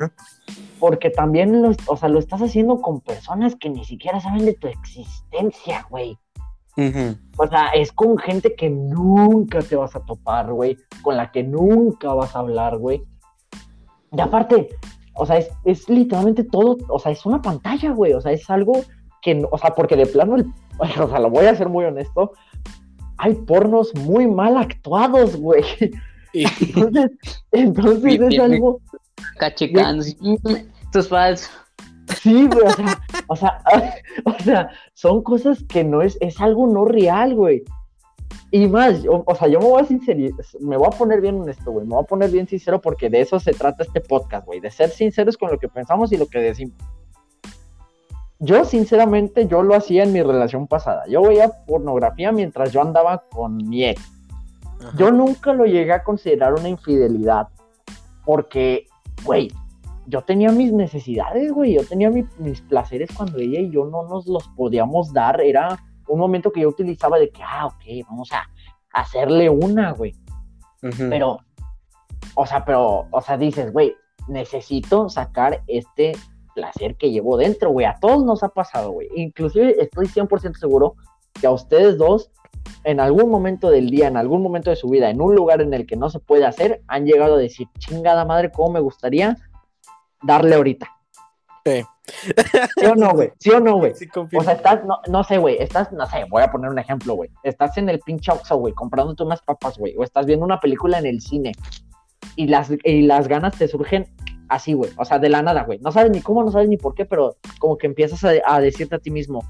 porque 0.79 1.09
también 1.09 1.61
lo, 1.61 1.71
o 1.87 1.97
sea, 1.97 2.09
lo 2.09 2.19
estás 2.19 2.41
haciendo 2.41 2.81
con 2.81 3.01
personas 3.01 3.55
que 3.55 3.69
ni 3.69 3.85
siquiera 3.85 4.19
saben 4.19 4.45
de 4.45 4.53
tu 4.53 4.67
existencia, 4.67 5.85
güey. 5.89 6.17
O 7.37 7.47
sea, 7.47 7.67
es 7.69 7.91
con 7.91 8.17
gente 8.17 8.55
que 8.55 8.69
nunca 8.69 9.59
te 9.59 9.75
vas 9.75 9.95
a 9.95 10.05
topar, 10.05 10.53
güey. 10.53 10.77
Con 11.01 11.17
la 11.17 11.31
que 11.31 11.43
nunca 11.43 12.13
vas 12.13 12.35
a 12.35 12.39
hablar, 12.39 12.77
güey. 12.77 13.03
Y 14.11 14.21
aparte, 14.21 14.69
o 15.13 15.25
sea, 15.25 15.37
es, 15.37 15.49
es, 15.65 15.89
literalmente 15.89 16.43
todo, 16.45 16.77
o 16.87 16.97
sea, 16.97 17.11
es 17.11 17.25
una 17.25 17.41
pantalla, 17.41 17.91
güey. 17.91 18.13
O 18.13 18.21
sea, 18.21 18.31
es 18.31 18.49
algo 18.49 18.73
que, 19.21 19.45
o 19.51 19.57
sea, 19.57 19.75
porque 19.75 19.95
de 19.95 20.05
plano, 20.05 20.35
el, 20.37 20.45
o 21.01 21.09
sea, 21.09 21.19
lo 21.19 21.29
voy 21.29 21.45
a 21.45 21.55
ser 21.55 21.69
muy 21.69 21.85
honesto, 21.85 22.31
hay 23.19 23.35
pornos 23.35 23.93
muy 23.95 24.27
mal 24.27 24.57
actuados, 24.57 25.35
güey. 25.35 25.63
Entonces, 26.33 27.11
entonces 27.51 28.19
es 28.21 28.39
algo. 28.39 28.81
Cachecando, 29.39 30.03
esto 30.05 30.99
es 30.99 31.07
falso. 31.07 31.49
Sí, 32.21 32.47
güey, 32.47 32.65
o 32.67 32.75
sea, 32.75 32.99
o 33.27 33.35
sea, 33.35 33.61
o 34.25 34.43
sea, 34.43 34.69
son 34.93 35.23
cosas 35.23 35.63
que 35.63 35.83
no 35.83 36.03
es, 36.03 36.17
es 36.21 36.39
algo 36.39 36.67
no 36.67 36.85
real, 36.85 37.33
güey. 37.33 37.63
Y 38.51 38.67
más, 38.67 39.03
o, 39.07 39.35
sea, 39.35 39.47
yo 39.47 39.59
me 39.59 39.65
voy 39.65 39.81
a 39.81 39.85
sincerir, 39.85 40.33
me 40.59 40.77
voy 40.77 40.87
a 40.87 40.97
poner 40.97 41.19
bien 41.19 41.41
honesto, 41.41 41.71
güey, 41.71 41.85
me 41.85 41.95
voy 41.95 42.03
a 42.03 42.07
poner 42.07 42.29
bien 42.29 42.47
sincero 42.47 42.79
porque 42.79 43.09
de 43.09 43.21
eso 43.21 43.39
se 43.39 43.53
trata 43.53 43.83
este 43.83 44.01
podcast, 44.01 44.45
güey, 44.45 44.59
de 44.59 44.69
ser 44.69 44.89
sinceros 44.91 45.35
con 45.35 45.51
lo 45.51 45.57
que 45.57 45.67
pensamos 45.67 46.11
y 46.11 46.17
lo 46.17 46.27
que 46.27 46.39
decimos. 46.39 46.75
Yo, 48.39 48.63
sinceramente, 48.63 49.47
yo 49.47 49.63
lo 49.63 49.75
hacía 49.75 50.03
en 50.03 50.13
mi 50.13 50.23
relación 50.23 50.67
pasada. 50.67 51.03
Yo 51.07 51.21
veía 51.21 51.51
pornografía 51.67 52.31
mientras 52.31 52.71
yo 52.71 52.81
andaba 52.81 53.23
con 53.29 53.57
mi 53.57 53.85
ex. 53.85 54.01
Yo 54.95 55.11
nunca 55.11 55.51
lo 55.53 55.65
llegué 55.65 55.91
a 55.91 56.03
considerar 56.03 56.53
una 56.53 56.69
infidelidad 56.69 57.49
porque, 58.25 58.87
güey, 59.25 59.51
yo 60.07 60.21
tenía 60.21 60.51
mis 60.51 60.71
necesidades, 60.71 61.51
güey, 61.51 61.73
yo 61.73 61.85
tenía 61.85 62.09
mis 62.09 62.61
placeres 62.61 63.09
cuando 63.13 63.39
ella 63.39 63.59
y 63.59 63.69
yo 63.71 63.85
no 63.85 64.07
nos 64.07 64.25
los 64.25 64.47
podíamos 64.55 65.11
dar. 65.11 65.41
Era 65.41 65.77
un 66.07 66.19
momento 66.19 66.51
que 66.51 66.61
yo 66.61 66.69
utilizaba 66.69 67.19
de 67.19 67.29
que, 67.29 67.43
ah, 67.43 67.67
ok, 67.67 68.07
vamos 68.09 68.31
a 68.31 68.47
hacerle 68.93 69.49
una, 69.49 69.91
güey. 69.91 70.15
Pero, 70.97 71.39
o 72.35 72.45
sea, 72.45 72.63
pero, 72.63 73.07
o 73.11 73.21
sea, 73.21 73.37
dices, 73.37 73.73
güey, 73.73 73.93
necesito 74.27 75.09
sacar 75.09 75.61
este 75.67 76.13
placer 76.59 76.95
que 76.95 77.11
llevo 77.11 77.37
dentro, 77.37 77.69
güey. 77.71 77.85
A 77.85 77.95
todos 77.99 78.23
nos 78.23 78.43
ha 78.43 78.49
pasado, 78.49 78.91
güey. 78.91 79.07
Inclusive 79.15 79.75
estoy 79.81 80.07
100% 80.07 80.57
seguro 80.57 80.95
que 81.39 81.47
a 81.47 81.51
ustedes 81.51 81.97
dos, 81.97 82.31
en 82.83 82.99
algún 82.99 83.29
momento 83.31 83.69
del 83.69 83.89
día, 83.89 84.07
en 84.07 84.17
algún 84.17 84.41
momento 84.41 84.69
de 84.69 84.75
su 84.75 84.89
vida, 84.89 85.09
en 85.09 85.21
un 85.21 85.35
lugar 85.35 85.61
en 85.61 85.73
el 85.73 85.85
que 85.85 85.95
no 85.95 86.09
se 86.09 86.19
puede 86.19 86.45
hacer, 86.45 86.81
han 86.87 87.05
llegado 87.05 87.35
a 87.35 87.37
decir, 87.37 87.67
chingada 87.77 88.25
madre, 88.25 88.51
cómo 88.51 88.73
me 88.73 88.79
gustaría 88.79 89.37
darle 90.21 90.55
ahorita. 90.55 90.89
Sí. 91.65 91.83
¿Sí 92.77 92.85
o 92.85 92.95
no, 92.95 93.13
güey? 93.13 93.31
¿Sí 93.39 93.51
o 93.51 93.59
no, 93.59 93.77
güey? 93.77 93.93
o 93.93 94.43
sea, 94.43 94.53
estás, 94.53 94.83
no, 94.83 94.99
no 95.07 95.23
sé, 95.23 95.37
güey, 95.37 95.57
estás, 95.59 95.91
no 95.91 96.05
sé, 96.07 96.25
voy 96.29 96.41
a 96.41 96.51
poner 96.51 96.69
un 96.69 96.79
ejemplo, 96.79 97.13
güey. 97.13 97.29
Estás 97.43 97.77
en 97.77 97.87
el 97.87 97.99
pinche 97.99 98.31
Oxxo, 98.31 98.57
güey, 98.57 98.73
comprándote 98.73 99.23
unas 99.23 99.41
papas, 99.41 99.77
güey, 99.77 99.95
o 99.97 100.03
estás 100.03 100.25
viendo 100.25 100.45
una 100.45 100.59
película 100.59 100.97
en 100.97 101.05
el 101.05 101.21
cine 101.21 101.51
y 102.35 102.47
las, 102.47 102.71
y 102.83 103.03
las 103.03 103.27
ganas 103.27 103.57
te 103.57 103.67
surgen 103.67 104.07
así, 104.49 104.73
güey. 104.73 104.91
O 104.97 105.05
sea, 105.05 105.19
de 105.19 105.29
la 105.29 105.41
nada, 105.41 105.63
güey. 105.63 105.79
No 105.79 105.91
sabes 105.91 106.11
ni 106.11 106.21
cómo, 106.21 106.43
no 106.43 106.51
sabes 106.51 106.67
ni 106.67 106.77
por 106.77 106.93
qué, 106.93 107.05
pero 107.05 107.37
como 107.59 107.77
que 107.77 107.87
empiezas 107.87 108.23
a, 108.45 108.59
decirte 108.59 108.95
a 108.95 108.99
ti 108.99 109.11
mismo, 109.11 109.43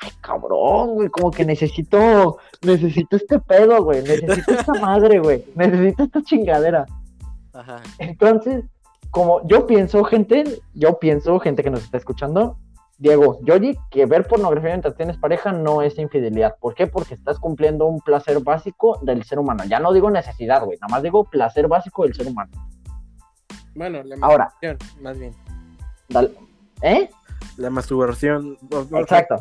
ay, 0.00 0.10
cabrón, 0.20 0.94
güey, 0.94 1.08
como 1.08 1.30
que 1.30 1.44
necesito, 1.44 2.38
necesito 2.62 3.16
este 3.16 3.38
pedo, 3.40 3.82
güey. 3.82 4.02
Necesito 4.02 4.52
esta 4.52 4.74
madre, 4.80 5.18
güey. 5.18 5.44
Necesito 5.54 6.04
esta 6.04 6.22
chingadera. 6.22 6.86
Ajá. 7.52 7.82
Entonces, 7.98 8.64
como 9.10 9.46
yo 9.46 9.66
pienso, 9.66 10.04
gente, 10.04 10.44
yo 10.74 10.98
pienso, 10.98 11.38
gente 11.40 11.62
que 11.62 11.70
nos 11.70 11.84
está 11.84 11.98
escuchando, 11.98 12.56
Diego, 12.98 13.38
Yogi, 13.42 13.76
que 13.90 14.06
ver 14.06 14.26
pornografía 14.26 14.70
mientras 14.70 14.96
tienes 14.96 15.18
pareja 15.18 15.52
no 15.52 15.82
es 15.82 15.98
infidelidad. 15.98 16.56
¿Por 16.58 16.74
qué? 16.74 16.86
Porque 16.86 17.14
estás 17.14 17.38
cumpliendo 17.38 17.86
un 17.86 18.00
placer 18.00 18.40
básico 18.40 18.98
del 19.02 19.22
ser 19.24 19.38
humano. 19.38 19.64
Ya 19.68 19.80
no 19.80 19.92
digo 19.92 20.10
necesidad, 20.10 20.64
güey, 20.64 20.78
nada 20.80 20.90
más 20.90 21.02
digo 21.02 21.24
placer 21.24 21.68
básico 21.68 22.04
del 22.04 22.14
ser 22.14 22.26
humano. 22.26 22.50
Bueno, 23.76 24.02
la 24.02 24.16
Ahora, 24.22 24.52
más 25.00 25.18
bien. 25.18 25.34
¿Eh? 26.82 27.10
La 27.58 27.70
masturbación. 27.70 28.56
Exacto. 28.94 29.36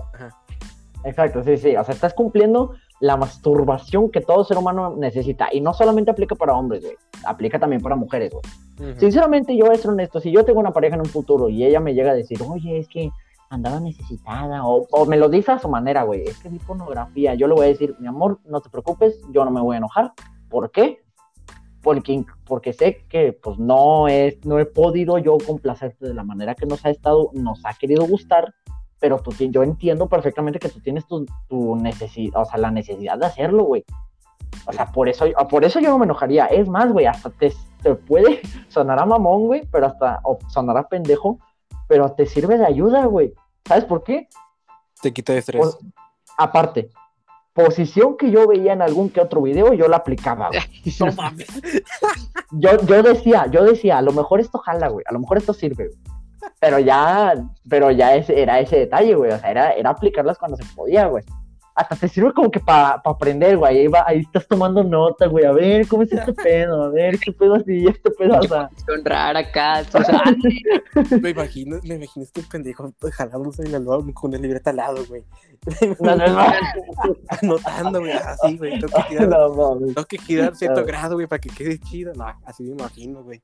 Exacto, 1.03 1.43
sí, 1.43 1.57
sí. 1.57 1.75
O 1.75 1.83
sea, 1.83 1.93
estás 1.93 2.13
cumpliendo 2.13 2.75
la 2.99 3.15
masturbación 3.15 4.09
que 4.09 4.21
todo 4.21 4.43
ser 4.43 4.57
humano 4.57 4.95
necesita. 4.97 5.47
Y 5.51 5.61
no 5.61 5.73
solamente 5.73 6.11
aplica 6.11 6.35
para 6.35 6.53
hombres, 6.53 6.83
güey. 6.83 6.95
Aplica 7.25 7.59
también 7.59 7.81
para 7.81 7.95
mujeres, 7.95 8.33
güey. 8.33 8.95
Sinceramente, 8.97 9.55
yo 9.55 9.65
voy 9.65 9.75
a 9.75 9.77
ser 9.77 9.91
honesto. 9.91 10.19
Si 10.19 10.31
yo 10.31 10.43
tengo 10.43 10.59
una 10.59 10.73
pareja 10.73 10.95
en 10.95 11.01
un 11.01 11.07
futuro 11.07 11.47
y 11.47 11.63
ella 11.63 11.79
me 11.79 11.93
llega 11.93 12.11
a 12.11 12.15
decir, 12.15 12.39
oye, 12.47 12.79
es 12.79 12.87
que 12.89 13.09
andaba 13.49 13.79
necesitada, 13.79 14.65
o, 14.65 14.85
o 14.91 15.05
me 15.05 15.17
lo 15.17 15.29
dice 15.29 15.51
a 15.51 15.59
su 15.59 15.69
manera, 15.69 16.03
güey, 16.03 16.23
es 16.23 16.39
que 16.39 16.49
vi 16.49 16.57
pornografía, 16.57 17.35
yo 17.35 17.47
le 17.47 17.53
voy 17.53 17.65
a 17.65 17.69
decir, 17.69 17.95
mi 17.99 18.07
amor, 18.07 18.39
no 18.43 18.59
te 18.59 18.69
preocupes, 18.69 19.21
yo 19.31 19.45
no 19.45 19.51
me 19.51 19.61
voy 19.61 19.75
a 19.75 19.77
enojar. 19.77 20.13
¿Por 20.49 20.71
qué? 20.71 21.04
Porque, 21.85 22.25
porque 22.47 22.73
sé 22.73 23.05
que 23.07 23.31
pues 23.31 23.59
no, 23.59 24.07
es, 24.07 24.43
no 24.43 24.57
he 24.57 24.65
podido 24.65 25.19
yo 25.19 25.37
complacerte 25.37 26.07
de 26.07 26.15
la 26.15 26.23
manera 26.23 26.55
que 26.55 26.65
nos 26.65 26.83
ha 26.83 26.89
estado, 26.89 27.29
nos 27.33 27.63
ha 27.63 27.75
querido 27.75 28.07
gustar, 28.07 28.55
pero 28.99 29.19
tú, 29.19 29.31
yo 29.37 29.61
entiendo 29.61 30.09
perfectamente 30.09 30.57
que 30.57 30.69
tú 30.69 30.79
tienes 30.79 31.05
tu, 31.05 31.27
tu 31.47 31.75
necesidad, 31.75 32.41
o 32.41 32.45
sea, 32.45 32.57
la 32.57 32.71
necesidad 32.71 33.19
de 33.19 33.27
hacerlo, 33.27 33.65
güey. 33.65 33.85
O 34.65 34.73
sea, 34.73 34.91
por 34.91 35.07
eso, 35.07 35.25
por 35.47 35.63
eso 35.63 35.79
yo 35.79 35.89
no 35.89 35.99
me 35.99 36.05
enojaría. 36.05 36.47
Es 36.47 36.67
más, 36.67 36.91
güey, 36.91 37.05
hasta 37.05 37.29
te, 37.29 37.53
te 37.83 37.93
puede, 37.93 38.41
sonará 38.67 39.05
mamón, 39.05 39.45
güey, 39.45 39.67
pero 39.71 39.85
hasta, 39.85 40.21
o 40.23 40.39
sonará 40.49 40.87
pendejo, 40.87 41.37
pero 41.87 42.11
te 42.13 42.25
sirve 42.25 42.57
de 42.57 42.65
ayuda, 42.65 43.05
güey. 43.05 43.31
¿Sabes 43.63 43.85
por 43.85 44.03
qué? 44.03 44.27
Te 45.03 45.13
quita 45.13 45.35
estrés. 45.35 45.77
aparte, 46.35 46.89
posición 47.55 48.17
que 48.17 48.29
yo 48.29 48.47
veía 48.47 48.73
en 48.73 48.81
algún 48.81 49.09
que 49.09 49.21
otro 49.21 49.41
video, 49.41 49.73
yo 49.73 49.87
la 49.87 49.97
aplicaba, 49.97 50.49
No 50.99 51.11
mames. 51.13 51.47
Yo, 52.51 52.77
yo 52.85 53.03
decía, 53.03 53.47
yo 53.47 53.63
decía, 53.63 53.97
a 53.97 54.01
lo 54.01 54.13
mejor 54.13 54.39
esto 54.39 54.59
jala, 54.59 54.87
güey, 54.87 55.03
a 55.09 55.11
lo 55.11 55.19
mejor 55.19 55.37
esto 55.37 55.53
sirve, 55.53 55.89
Pero 56.59 56.79
ya, 56.79 57.33
pero 57.67 57.91
ya 57.91 58.15
ese, 58.15 58.41
era 58.41 58.59
ese 58.59 58.77
detalle, 58.77 59.15
güey, 59.15 59.31
o 59.31 59.39
sea, 59.39 59.51
era, 59.51 59.71
era 59.71 59.89
aplicarlas 59.89 60.37
cuando 60.37 60.55
se 60.55 60.63
podía, 60.75 61.07
güey 61.07 61.23
hasta 61.75 61.95
te 61.97 62.07
sirve 62.07 62.33
como 62.33 62.49
que 62.49 62.61
para 62.61 63.01
pa 63.03 63.11
aprender, 63.11 63.57
güey. 63.57 63.79
Ahí, 63.79 63.87
va, 63.87 64.05
ahí 64.07 64.19
estás 64.19 64.47
tomando 64.47 64.81
nota, 64.81 65.27
güey. 65.27 65.43
A 65.43 65.51
ver, 65.51 65.85
¿cómo 65.87 66.03
es 66.03 66.11
este 66.13 66.33
pedo? 66.43 66.83
A 66.83 66.89
ver, 66.89 67.15
este 67.15 67.33
pedo 67.33 67.55
así, 67.55 67.85
este 67.85 68.11
pedo 68.11 68.37
así. 68.37 68.47
Son 68.47 69.03
rara 69.03 69.39
acá. 69.39 69.83
me 71.21 71.29
imagino, 71.31 71.77
me 71.83 71.95
imagino 71.95 72.23
este 72.23 72.43
pendejo 72.43 72.93
jalándose 73.11 73.63
en 73.63 73.75
el 73.75 73.85
lado 73.85 74.05
con 74.13 74.29
una 74.29 74.39
libreta 74.39 74.69
al 74.69 74.77
lado, 74.77 75.05
güey. 75.07 75.25
No, 75.99 76.15
no, 76.15 76.27
no. 76.27 76.45
Anotando, 77.41 77.99
güey, 77.99 78.13
así, 78.13 78.57
güey. 78.57 78.79
Tengo 78.79 78.93
que 78.95 79.03
girar, 79.03 79.27
no, 79.27 79.77
tengo 79.77 80.05
que 80.05 80.17
girar 80.17 80.55
cierto 80.55 80.85
grado, 80.85 81.15
güey, 81.15 81.27
para 81.27 81.41
que 81.41 81.49
quede 81.49 81.77
chido. 81.79 82.13
No, 82.13 82.25
así 82.45 82.63
me 82.63 82.71
imagino, 82.71 83.21
güey. 83.21 83.41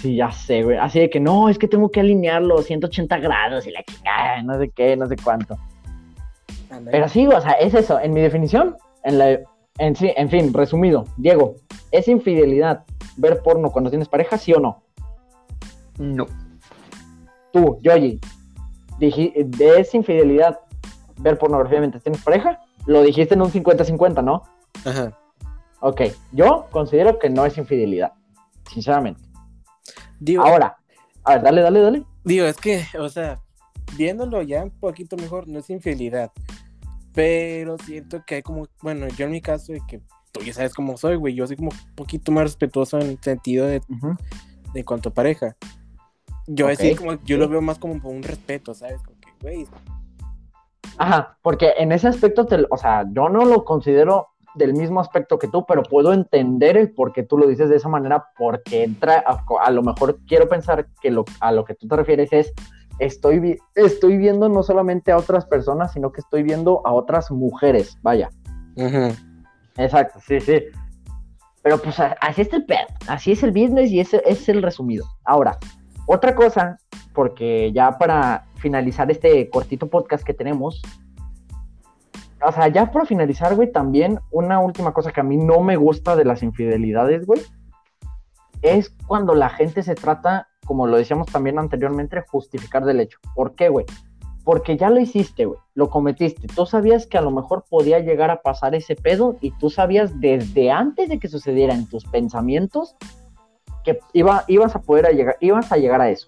Sí, 0.00 0.16
ya 0.16 0.32
sé, 0.32 0.64
güey. 0.64 0.78
Así 0.78 0.98
de 0.98 1.10
que 1.10 1.20
no, 1.20 1.48
es 1.48 1.58
que 1.58 1.68
tengo 1.68 1.90
que 1.90 2.00
alinearlo 2.00 2.60
180 2.60 3.18
grados 3.18 3.66
y 3.68 3.70
la 3.70 3.84
chingada, 3.84 4.42
no 4.42 4.58
sé 4.58 4.70
qué, 4.70 4.96
no 4.96 5.06
sé 5.06 5.16
cuánto. 5.22 5.56
Pero 6.90 7.08
sí, 7.08 7.26
o 7.26 7.40
sea, 7.40 7.52
es 7.52 7.74
eso. 7.74 7.98
En 8.00 8.12
mi 8.12 8.20
definición, 8.20 8.76
en, 9.04 9.18
la, 9.18 9.38
en, 9.78 9.96
sí, 9.96 10.12
en 10.16 10.30
fin, 10.30 10.52
resumido, 10.52 11.04
Diego, 11.16 11.56
¿es 11.90 12.08
infidelidad 12.08 12.84
ver 13.16 13.42
porno 13.42 13.70
cuando 13.70 13.90
tienes 13.90 14.08
pareja, 14.08 14.38
sí 14.38 14.52
o 14.52 14.60
no? 14.60 14.82
No. 15.98 16.26
Tú, 17.52 17.78
Yoyi, 17.82 18.20
¿es 19.00 19.94
infidelidad 19.94 20.60
ver 21.18 21.38
pornografía 21.38 21.80
mientras 21.80 22.02
tienes 22.02 22.22
pareja? 22.22 22.60
Lo 22.86 23.02
dijiste 23.02 23.34
en 23.34 23.42
un 23.42 23.50
50-50, 23.50 24.24
¿no? 24.24 24.42
Ajá. 24.84 25.18
Ok, 25.80 26.02
yo 26.32 26.68
considero 26.70 27.18
que 27.18 27.28
no 27.28 27.44
es 27.44 27.58
infidelidad, 27.58 28.12
sinceramente. 28.70 29.22
Ahora, 30.38 30.78
a 31.24 31.32
ver, 31.32 31.42
dale, 31.42 31.60
dale, 31.60 31.80
dale. 31.80 32.02
Digo, 32.24 32.46
es 32.46 32.56
que, 32.56 32.84
o 32.98 33.08
sea, 33.08 33.40
viéndolo 33.96 34.42
ya 34.42 34.62
un 34.62 34.70
poquito 34.70 35.16
mejor, 35.16 35.48
no 35.48 35.58
es 35.58 35.70
infidelidad. 35.70 36.30
Pero 37.14 37.76
siento 37.78 38.22
que 38.26 38.36
hay 38.36 38.42
como, 38.42 38.66
bueno, 38.82 39.06
yo 39.08 39.26
en 39.26 39.32
mi 39.32 39.40
caso, 39.40 39.72
de 39.72 39.80
que 39.86 40.00
tú 40.32 40.40
ya 40.40 40.54
sabes 40.54 40.74
cómo 40.74 40.96
soy, 40.96 41.16
güey, 41.16 41.34
yo 41.34 41.46
soy 41.46 41.56
como 41.56 41.70
un 41.70 41.94
poquito 41.94 42.32
más 42.32 42.44
respetuoso 42.44 42.98
en 42.98 43.08
el 43.08 43.18
sentido 43.20 43.66
de, 43.66 43.82
de 44.72 44.84
cuanto 44.84 45.10
a 45.10 45.14
pareja. 45.14 45.56
Yo 46.46 46.68
así 46.68 46.94
como, 46.94 47.22
yo 47.24 47.36
lo 47.36 47.48
veo 47.48 47.60
más 47.60 47.78
como 47.78 47.94
un 48.08 48.22
respeto, 48.22 48.74
¿sabes? 48.74 49.00
Como 49.02 49.18
que, 49.20 49.28
güey. 49.40 49.66
Ajá, 50.98 51.38
porque 51.42 51.72
en 51.78 51.92
ese 51.92 52.08
aspecto, 52.08 52.46
te, 52.46 52.64
o 52.68 52.76
sea, 52.76 53.04
yo 53.12 53.28
no 53.28 53.44
lo 53.44 53.64
considero 53.64 54.28
del 54.54 54.74
mismo 54.74 55.00
aspecto 55.00 55.38
que 55.38 55.48
tú, 55.48 55.64
pero 55.66 55.82
puedo 55.82 56.12
entender 56.12 56.76
el 56.76 56.92
por 56.92 57.12
qué 57.12 57.22
tú 57.22 57.38
lo 57.38 57.46
dices 57.46 57.68
de 57.68 57.76
esa 57.76 57.88
manera, 57.88 58.28
porque 58.36 58.84
entra, 58.84 59.24
a, 59.60 59.70
lo 59.70 59.82
mejor 59.82 60.18
quiero 60.26 60.48
pensar 60.48 60.88
que 61.00 61.10
lo, 61.10 61.24
a 61.40 61.52
lo 61.52 61.64
que 61.64 61.74
tú 61.74 61.88
te 61.88 61.96
refieres 61.96 62.32
es, 62.32 62.52
estoy, 63.04 63.58
estoy 63.74 64.16
viendo 64.16 64.48
no 64.48 64.62
solamente 64.62 65.10
a 65.12 65.16
otras 65.16 65.44
personas, 65.46 65.92
sino 65.92 66.12
que 66.12 66.20
estoy 66.20 66.42
viendo 66.42 66.86
a 66.86 66.92
otras 66.92 67.30
mujeres, 67.30 67.98
vaya. 68.02 68.30
Exacto, 69.76 70.20
sí, 70.26 70.40
sí. 70.40 70.62
Pero 71.62 71.78
pues 71.78 71.98
así 71.98 72.42
es 72.42 72.52
el 72.52 72.64
pedo, 72.64 72.86
así 73.06 73.32
es 73.32 73.42
el 73.42 73.50
business 73.50 73.90
y 73.90 74.00
ese 74.00 74.22
es 74.24 74.48
el 74.48 74.62
resumido. 74.62 75.04
Ahora, 75.24 75.58
otra 76.06 76.34
cosa, 76.34 76.78
porque 77.12 77.72
ya 77.72 77.98
para 77.98 78.44
finalizar 78.56 79.10
este 79.10 79.48
cortito 79.50 79.88
podcast 79.88 80.24
que 80.24 80.34
tenemos, 80.34 80.82
o 82.44 82.52
sea, 82.52 82.68
ya 82.68 82.90
para 82.90 83.04
finalizar, 83.04 83.54
güey, 83.54 83.70
también 83.70 84.18
una 84.30 84.58
última 84.60 84.92
cosa 84.92 85.12
que 85.12 85.20
a 85.20 85.24
mí 85.24 85.36
no 85.36 85.60
me 85.60 85.76
gusta 85.76 86.16
de 86.16 86.24
las 86.24 86.42
infidelidades, 86.42 87.26
güey, 87.26 87.40
es 88.62 88.90
cuando 89.06 89.34
la 89.34 89.48
gente 89.48 89.82
se 89.82 89.94
trata, 89.94 90.48
como 90.66 90.86
lo 90.86 90.96
decíamos 90.96 91.26
también 91.28 91.58
anteriormente, 91.58 92.22
justificar 92.28 92.84
del 92.84 93.00
hecho. 93.00 93.18
¿Por 93.34 93.54
qué, 93.54 93.68
güey? 93.68 93.86
Porque 94.44 94.76
ya 94.76 94.90
lo 94.90 95.00
hiciste, 95.00 95.44
güey, 95.44 95.58
lo 95.74 95.88
cometiste. 95.88 96.48
Tú 96.48 96.66
sabías 96.66 97.06
que 97.06 97.18
a 97.18 97.20
lo 97.20 97.30
mejor 97.30 97.64
podía 97.68 98.00
llegar 98.00 98.30
a 98.30 98.42
pasar 98.42 98.74
ese 98.74 98.96
pedo 98.96 99.36
y 99.40 99.52
tú 99.52 99.70
sabías 99.70 100.20
desde 100.20 100.70
antes 100.70 101.08
de 101.08 101.18
que 101.18 101.28
sucediera 101.28 101.74
en 101.74 101.86
tus 101.86 102.04
pensamientos 102.04 102.96
que 103.84 104.00
iba, 104.12 104.44
ibas 104.48 104.74
a 104.74 104.80
poder 104.80 105.14
llegar, 105.14 105.36
ibas 105.40 105.70
a 105.72 105.76
llegar 105.76 106.00
a 106.00 106.10
eso. 106.10 106.26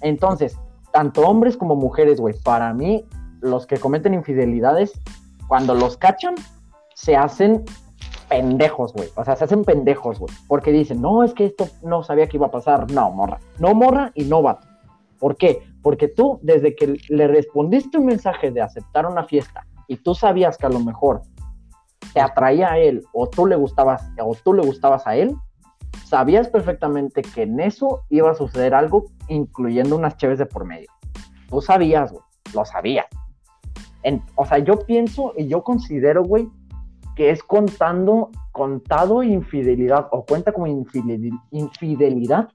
Entonces, 0.00 0.58
tanto 0.92 1.22
hombres 1.22 1.56
como 1.56 1.76
mujeres, 1.76 2.20
güey, 2.20 2.34
para 2.42 2.72
mí, 2.72 3.04
los 3.40 3.66
que 3.66 3.78
cometen 3.78 4.14
infidelidades 4.14 4.92
cuando 5.48 5.74
los 5.74 5.96
cachan, 5.96 6.34
se 6.94 7.16
hacen 7.16 7.64
pendejos, 8.28 8.92
güey. 8.92 9.08
O 9.16 9.24
sea, 9.24 9.36
se 9.36 9.44
hacen 9.44 9.64
pendejos, 9.64 10.18
güey. 10.18 10.32
Porque 10.48 10.72
dicen, 10.72 11.00
no, 11.00 11.22
es 11.22 11.34
que 11.34 11.46
esto 11.46 11.68
no 11.82 12.02
sabía 12.02 12.28
que 12.28 12.36
iba 12.36 12.46
a 12.46 12.50
pasar. 12.50 12.90
No, 12.90 13.10
morra. 13.10 13.38
No 13.58 13.74
morra 13.74 14.12
y 14.14 14.24
no 14.24 14.42
vato. 14.42 14.66
¿Por 15.18 15.36
qué? 15.36 15.62
Porque 15.82 16.08
tú, 16.08 16.38
desde 16.42 16.74
que 16.74 16.98
le 17.08 17.28
respondiste 17.28 17.98
un 17.98 18.06
mensaje 18.06 18.50
de 18.50 18.62
aceptar 18.62 19.06
una 19.06 19.24
fiesta 19.24 19.66
y 19.86 19.96
tú 19.96 20.14
sabías 20.14 20.56
que 20.56 20.66
a 20.66 20.70
lo 20.70 20.80
mejor 20.80 21.22
te 22.12 22.20
atraía 22.20 22.72
a 22.72 22.78
él 22.78 23.04
o 23.12 23.28
tú 23.28 23.46
le 23.46 23.56
gustabas 23.56 24.02
o 24.20 24.34
tú 24.34 24.54
le 24.54 24.62
gustabas 24.62 25.06
a 25.06 25.16
él, 25.16 25.34
sabías 26.04 26.48
perfectamente 26.48 27.22
que 27.22 27.42
en 27.42 27.60
eso 27.60 28.02
iba 28.10 28.30
a 28.30 28.34
suceder 28.34 28.74
algo, 28.74 29.06
incluyendo 29.28 29.96
unas 29.96 30.16
cheves 30.16 30.38
de 30.38 30.46
por 30.46 30.64
medio. 30.64 30.88
Tú 31.48 31.60
sabías, 31.60 32.12
güey. 32.12 32.24
Lo 32.54 32.64
sabías 32.64 33.06
o 34.34 34.44
sea, 34.44 34.58
yo 34.58 34.80
pienso 34.80 35.32
y 35.36 35.46
yo 35.46 35.62
considero, 35.62 36.24
güey, 36.24 36.48
que 37.14 37.30
es 37.30 37.42
contando, 37.42 38.30
contado 38.52 39.22
infidelidad 39.22 40.08
o 40.10 40.24
cuenta 40.24 40.52
como 40.52 40.66
infidelidad, 40.66 42.48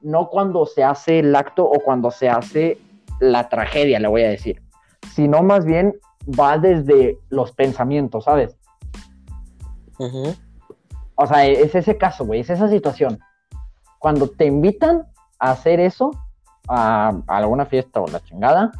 no 0.00 0.28
cuando 0.28 0.66
se 0.66 0.84
hace 0.84 1.20
el 1.20 1.34
acto 1.34 1.64
o 1.64 1.80
cuando 1.80 2.10
se 2.10 2.28
hace 2.28 2.78
la 3.20 3.48
tragedia, 3.48 3.98
le 3.98 4.08
voy 4.08 4.22
a 4.22 4.28
decir, 4.28 4.62
sino 5.14 5.42
más 5.42 5.64
bien 5.64 5.98
va 6.38 6.58
desde 6.58 7.18
los 7.28 7.52
pensamientos, 7.52 8.24
¿sabes? 8.24 8.56
O 11.14 11.26
sea, 11.26 11.46
es 11.46 11.74
ese 11.74 11.96
caso, 11.96 12.26
güey, 12.26 12.40
es 12.40 12.50
esa 12.50 12.68
situación. 12.68 13.18
Cuando 13.98 14.28
te 14.28 14.46
invitan 14.46 15.06
a 15.38 15.52
hacer 15.52 15.80
eso, 15.80 16.10
a, 16.68 17.12
a 17.26 17.36
alguna 17.36 17.64
fiesta 17.64 18.00
o 18.00 18.06
la 18.06 18.20
chingada, 18.20 18.70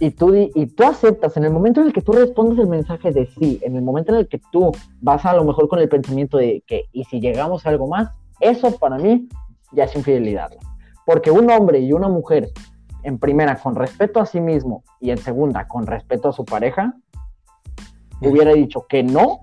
y 0.00 0.12
tú, 0.12 0.34
y 0.34 0.66
tú 0.66 0.84
aceptas, 0.84 1.36
en 1.36 1.44
el 1.44 1.52
momento 1.52 1.82
en 1.82 1.88
el 1.88 1.92
que 1.92 2.00
tú 2.00 2.12
respondes 2.12 2.58
el 2.58 2.68
mensaje 2.68 3.12
de 3.12 3.26
sí, 3.26 3.60
en 3.62 3.76
el 3.76 3.82
momento 3.82 4.12
en 4.12 4.20
el 4.20 4.28
que 4.28 4.40
tú 4.50 4.72
vas 5.02 5.26
a 5.26 5.34
lo 5.34 5.44
mejor 5.44 5.68
con 5.68 5.78
el 5.78 5.90
pensamiento 5.90 6.38
de 6.38 6.64
que, 6.66 6.86
y 6.90 7.04
si 7.04 7.20
llegamos 7.20 7.66
a 7.66 7.68
algo 7.68 7.86
más, 7.86 8.08
eso 8.40 8.78
para 8.78 8.96
mí 8.96 9.28
ya 9.72 9.84
es 9.84 9.94
infidelidad. 9.94 10.52
Porque 11.04 11.30
un 11.30 11.50
hombre 11.50 11.80
y 11.80 11.92
una 11.92 12.08
mujer, 12.08 12.48
en 13.02 13.18
primera, 13.18 13.56
con 13.56 13.74
respeto 13.74 14.20
a 14.20 14.26
sí 14.26 14.40
mismo, 14.40 14.84
y 15.00 15.10
en 15.10 15.18
segunda, 15.18 15.68
con 15.68 15.86
respeto 15.86 16.30
a 16.30 16.32
su 16.32 16.46
pareja, 16.46 16.94
hubiera 18.22 18.54
dicho 18.54 18.86
que 18.88 19.02
no, 19.02 19.40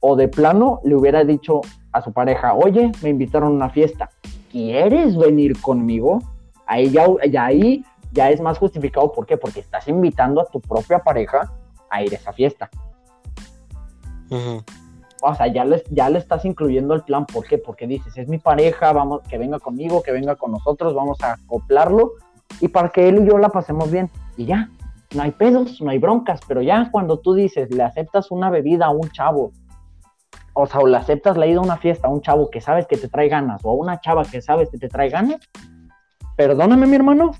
o 0.00 0.16
de 0.16 0.26
plano 0.26 0.80
le 0.82 0.96
hubiera 0.96 1.22
dicho 1.22 1.60
a 1.92 2.02
su 2.02 2.12
pareja, 2.12 2.54
oye, 2.54 2.90
me 3.00 3.10
invitaron 3.10 3.52
a 3.52 3.54
una 3.54 3.70
fiesta, 3.70 4.10
¿quieres 4.50 5.16
venir 5.16 5.60
conmigo? 5.60 6.18
Ahí 6.66 6.90
ya, 6.90 7.06
ya 7.30 7.44
ahí 7.44 7.84
ya 8.14 8.30
es 8.30 8.40
más 8.40 8.58
justificado. 8.58 9.12
¿Por 9.12 9.26
qué? 9.26 9.36
Porque 9.36 9.60
estás 9.60 9.86
invitando 9.88 10.40
a 10.40 10.46
tu 10.46 10.60
propia 10.60 11.00
pareja 11.00 11.52
a 11.90 12.02
ir 12.02 12.12
a 12.12 12.16
esa 12.16 12.32
fiesta. 12.32 12.70
O 15.20 15.34
sea, 15.34 15.46
ya 15.46 15.64
le, 15.64 15.82
ya 15.90 16.08
le 16.08 16.18
estás 16.18 16.44
incluyendo 16.44 16.94
el 16.94 17.02
plan. 17.02 17.26
¿Por 17.26 17.46
qué? 17.46 17.58
Porque 17.58 17.86
dices, 17.86 18.16
es 18.16 18.28
mi 18.28 18.38
pareja, 18.38 18.92
vamos, 18.92 19.20
que 19.28 19.36
venga 19.36 19.58
conmigo, 19.58 20.02
que 20.02 20.12
venga 20.12 20.36
con 20.36 20.52
nosotros, 20.52 20.94
vamos 20.94 21.20
a 21.22 21.34
acoplarlo 21.34 22.12
y 22.60 22.68
para 22.68 22.88
que 22.90 23.08
él 23.08 23.22
y 23.22 23.28
yo 23.28 23.38
la 23.38 23.48
pasemos 23.48 23.90
bien. 23.90 24.10
Y 24.36 24.46
ya, 24.46 24.70
no 25.14 25.22
hay 25.22 25.30
pedos, 25.32 25.80
no 25.80 25.90
hay 25.90 25.98
broncas, 25.98 26.40
pero 26.46 26.62
ya 26.62 26.90
cuando 26.90 27.18
tú 27.18 27.34
dices, 27.34 27.70
le 27.70 27.82
aceptas 27.82 28.30
una 28.30 28.50
bebida 28.50 28.86
a 28.86 28.90
un 28.90 29.10
chavo, 29.10 29.52
o 30.52 30.66
sea, 30.66 30.80
o 30.80 30.86
le 30.86 30.96
aceptas 30.96 31.36
la 31.36 31.46
ida 31.46 31.58
a 31.58 31.62
una 31.62 31.76
fiesta 31.76 32.08
a 32.08 32.10
un 32.10 32.20
chavo 32.20 32.50
que 32.50 32.60
sabes 32.60 32.86
que 32.86 32.96
te 32.96 33.08
trae 33.08 33.28
ganas, 33.28 33.64
o 33.64 33.70
a 33.70 33.74
una 33.74 34.00
chava 34.00 34.24
que 34.24 34.42
sabes 34.42 34.70
que 34.70 34.78
te 34.78 34.88
trae 34.88 35.08
ganas, 35.08 35.40
perdóname 36.36 36.86
mi 36.86 36.96
hermano, 36.96 37.32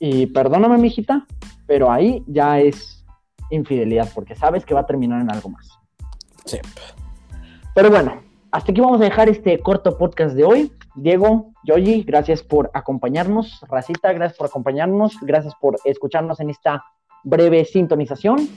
y 0.00 0.26
perdóname, 0.26 0.78
mijita, 0.78 1.26
pero 1.66 1.92
ahí 1.92 2.24
ya 2.26 2.58
es 2.58 3.04
infidelidad, 3.50 4.08
porque 4.14 4.34
sabes 4.34 4.64
que 4.64 4.74
va 4.74 4.80
a 4.80 4.86
terminar 4.86 5.20
en 5.20 5.30
algo 5.30 5.50
más. 5.50 5.68
Sí. 6.46 6.58
Pero 7.74 7.90
bueno, 7.90 8.20
hasta 8.50 8.72
aquí 8.72 8.80
vamos 8.80 9.00
a 9.00 9.04
dejar 9.04 9.28
este 9.28 9.58
corto 9.60 9.96
podcast 9.96 10.34
de 10.34 10.44
hoy. 10.44 10.72
Diego, 10.96 11.52
Yogi, 11.64 12.02
gracias 12.02 12.42
por 12.42 12.70
acompañarnos. 12.74 13.60
Racita, 13.68 14.12
gracias 14.12 14.38
por 14.38 14.48
acompañarnos. 14.48 15.16
Gracias 15.22 15.54
por 15.60 15.76
escucharnos 15.84 16.40
en 16.40 16.50
esta 16.50 16.84
breve 17.22 17.64
sintonización. 17.64 18.48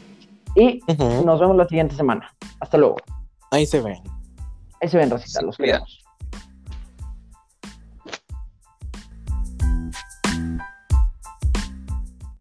Y 0.56 0.79
nos 1.25 1.39
vemos 1.39 1.56
la 1.58 1.67
siguiente 1.67 1.95
semana. 1.95 2.34
Hasta 2.60 2.77
luego. 2.77 2.95
Ahí 3.51 3.65
se 3.65 3.82
ven. 3.82 4.01
Ahí 4.82 4.88
se 4.88 4.97
ven, 4.97 5.10
Racita. 5.10 5.41
Los 5.41 5.58
queremos. 5.58 6.02